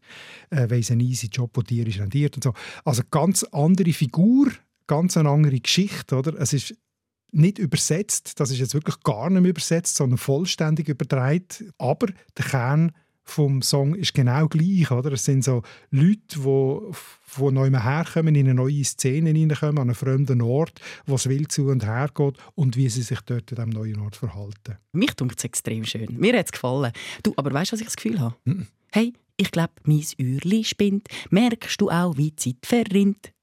äh, 0.51 0.69
weiss 0.69 0.89
einen 0.89 1.01
easy 1.01 1.27
Job, 1.27 1.53
der 1.55 1.63
dir 1.63 1.87
ist 1.87 1.99
rendiert. 1.99 2.37
Und 2.37 2.45
so. 2.45 2.53
Also 2.85 3.01
ganz 3.11 3.43
andere 3.51 3.91
Figur, 3.91 4.51
ganz 4.87 5.17
eine 5.17 5.27
andere 5.27 5.59
Geschichte. 5.59 6.15
Oder? 6.15 6.39
Es 6.39 6.53
ist 6.53 6.75
nicht 7.31 7.59
übersetzt, 7.59 8.39
das 8.39 8.51
ist 8.51 8.59
jetzt 8.59 8.73
wirklich 8.73 8.99
gar 9.01 9.29
nicht 9.29 9.41
mehr 9.41 9.49
übersetzt, 9.49 9.95
sondern 9.95 10.17
vollständig 10.17 10.87
übertragen. 10.87 11.71
Aber 11.77 12.07
der 12.37 12.45
Kern 12.45 12.91
vom 13.25 13.61
Song 13.61 13.95
ist 13.95 14.13
genau 14.13 14.47
gleich. 14.47 14.89
Oder? 14.91 15.11
Es 15.13 15.25
sind 15.25 15.43
so 15.43 15.63
Leute, 15.89 16.39
die 16.39 16.79
von 16.91 17.53
neu 17.53 17.69
herkommen, 17.71 18.35
in 18.35 18.45
eine 18.45 18.53
neue 18.53 18.83
Szene 18.83 19.31
hineinkommen, 19.31 19.79
an 19.79 19.89
einen 19.89 19.95
fremden 19.95 20.41
Ort, 20.41 20.79
wo 21.05 21.15
es 21.15 21.27
wild 21.27 21.51
zu 21.51 21.65
und 21.67 21.85
her 21.85 22.09
geht 22.13 22.37
und 22.53 22.77
wie 22.77 22.87
sie 22.87 23.01
sich 23.01 23.19
dort 23.21 23.51
an 23.51 23.55
diesem 23.55 23.69
neuen 23.69 23.99
Ort 23.99 24.15
verhalten. 24.15 24.77
Mich 24.93 25.13
dunkt 25.13 25.39
es 25.39 25.43
extrem 25.43 25.83
schön. 25.83 26.15
Mir 26.17 26.37
hat 26.37 26.45
es 26.45 26.51
gefallen. 26.51 26.91
Du, 27.23 27.33
aber 27.35 27.51
weißt 27.51 27.71
du, 27.71 27.73
was 27.73 27.81
ich 27.81 27.87
das 27.87 27.95
Gefühl 27.97 28.19
habe? 28.19 28.35
Hey, 28.91 29.13
ich 29.37 29.51
glaube, 29.51 29.73
mein 29.83 30.05
Uhrli 30.19 30.63
spinnt. 30.63 31.07
Merkst 31.29 31.81
du 31.81 31.89
auch, 31.89 32.15
wie 32.15 32.31
die 32.31 32.35
Zeit 32.35 32.65
verrinnt? 32.65 33.33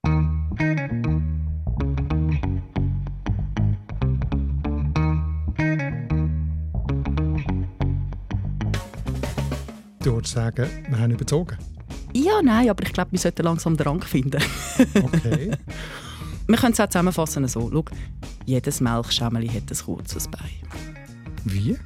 Du 10.02 10.14
würdest 10.14 10.34
sagen, 10.34 10.68
wir 10.88 10.98
haben 10.98 11.12
überzogen. 11.12 11.56
Ja, 12.12 12.42
nein, 12.42 12.68
aber 12.68 12.82
ich 12.84 12.92
glaube, 12.92 13.12
wir 13.12 13.18
sollten 13.18 13.42
langsam 13.44 13.76
den 13.76 13.86
Rang 13.86 14.02
finden. 14.02 14.42
Okay. 14.94 15.52
wir 16.48 16.56
können 16.56 16.72
es 16.72 16.80
auch 16.80 16.88
zusammenfassen 16.88 17.46
so. 17.46 17.70
Schau, 17.72 17.84
jedes 18.44 18.80
Melkschämmeli 18.80 19.48
hat 19.48 19.70
ein 19.70 19.76
kurzes 19.84 20.26
Bein. 20.28 20.50
wie? 21.44 21.78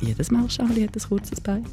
Jedes 0.00 0.30
Melkschämmeli 0.30 0.86
hat 0.86 0.96
ein 0.96 1.02
kurzes 1.08 1.40
Bein. 1.40 1.64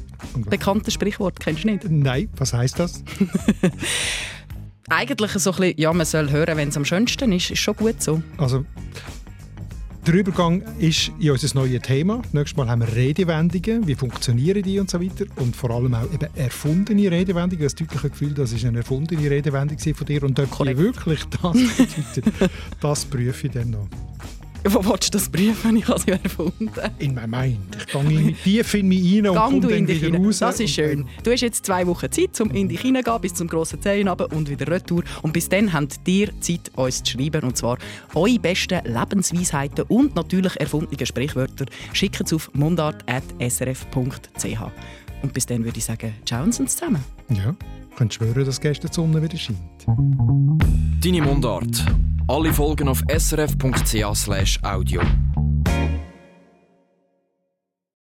Bekanntes 0.50 0.94
Sprichwort, 0.94 1.40
kennst 1.40 1.64
du 1.64 1.68
nicht? 1.68 1.84
Nein, 1.90 2.28
was 2.36 2.52
heißt 2.52 2.78
das? 2.78 3.02
Eigentlich 4.90 5.32
so 5.32 5.52
ein 5.52 5.56
bisschen, 5.56 5.78
ja, 5.78 5.92
man 5.92 6.04
soll 6.06 6.30
hören, 6.30 6.56
wenn 6.58 6.68
es 6.68 6.76
am 6.76 6.84
schönsten 6.84 7.32
ist. 7.32 7.50
Ist 7.50 7.60
schon 7.60 7.76
gut 7.76 8.02
so. 8.02 8.22
Also, 8.36 8.66
der 10.06 10.14
Übergang 10.14 10.62
ist 10.80 11.12
in 11.20 11.30
unser 11.30 11.54
neues 11.54 11.80
Thema. 11.82 12.22
Nächstes 12.32 12.56
Mal 12.56 12.68
haben 12.68 12.80
wir 12.80 12.92
Redewendungen, 12.92 13.86
wie 13.86 13.94
funktionieren 13.94 14.62
die 14.62 14.80
und 14.80 14.90
so 14.90 15.00
weiter. 15.00 15.26
Und 15.36 15.54
vor 15.54 15.70
allem 15.70 15.94
auch 15.94 16.12
eben 16.12 16.28
erfundene 16.34 17.10
Redewendungen. 17.10 17.62
Das 17.62 17.76
deutliche 17.76 18.10
Gefühl, 18.10 18.34
das 18.34 18.52
ist 18.52 18.64
eine 18.64 18.78
erfundene 18.78 19.30
Redewendung 19.30 19.78
von 19.78 20.06
dir. 20.06 20.24
Und 20.24 20.40
ob 20.40 20.58
die 20.58 20.76
wirklich 20.76 21.24
das 21.26 21.52
bedeutet, 22.14 22.34
das 22.80 23.04
prüfe 23.04 23.46
ich 23.46 23.52
dann 23.52 23.70
noch. 23.70 23.86
Wo 24.64 24.84
willst 24.84 25.08
du 25.12 25.18
das 25.18 25.28
prüfen? 25.28 25.76
Ich 25.76 25.88
habe 25.88 25.98
es 25.98 26.06
ja 26.06 26.14
erfunden. 26.22 26.70
In 26.98 27.14
my 27.14 27.26
mind. 27.26 27.76
Ich 27.78 27.86
gehe 27.86 28.20
in, 28.20 28.36
tief 28.36 28.74
in 28.74 28.88
mich 28.88 29.16
rein 29.16 29.28
und 29.28 29.34
Gang 29.34 29.50
komme 29.50 29.60
dann 29.60 29.88
wieder 29.88 30.06
hinein. 30.06 30.24
raus. 30.24 30.38
Das 30.38 30.60
ist 30.60 30.70
schön. 30.74 31.06
Du 31.24 31.32
hast 31.32 31.40
jetzt 31.40 31.66
zwei 31.66 31.86
Wochen 31.86 32.10
Zeit, 32.10 32.40
um 32.40 32.50
in 32.50 32.68
dich 32.68 32.80
hineingehen, 32.80 33.20
bis 33.20 33.34
zum 33.34 33.48
grossen 33.48 33.80
Zehen 33.82 34.08
runter 34.08 34.30
und 34.32 34.48
wieder 34.48 34.68
retour. 34.68 35.02
Und 35.22 35.32
bis 35.32 35.48
dann 35.48 35.72
habt 35.72 35.98
ihr 36.06 36.28
Zeit, 36.40 36.70
uns 36.76 37.02
zu 37.02 37.12
schreiben. 37.12 37.42
Und 37.42 37.56
zwar 37.56 37.78
eure 38.14 38.38
besten 38.38 38.80
Lebensweisheiten 38.84 39.84
und 39.88 40.14
natürlich 40.14 40.58
erfundene 40.60 41.06
Sprichwörter. 41.06 41.66
Schickt 41.92 42.20
es 42.20 42.32
auf 42.32 42.50
mundart.srf.ch. 42.54 44.60
Und 45.22 45.32
bis 45.32 45.46
dann 45.46 45.64
würde 45.64 45.78
ich 45.78 45.84
sagen, 45.84 46.14
ciao 46.24 46.42
und 46.44 46.52
zusammen. 46.52 47.02
Ja, 47.30 47.54
könnt 47.96 48.14
schwören, 48.14 48.44
dass 48.44 48.60
gestern 48.60 48.90
die 48.90 48.94
Sonne 48.94 49.22
wieder 49.22 49.38
scheint. 49.38 49.58
Deine 51.00 51.22
Mundart. 51.22 51.84
Alle 52.28 52.52
Folgen 52.52 52.88
auf 52.88 53.02
srf.ch 53.08 54.62
audio. 54.62 55.00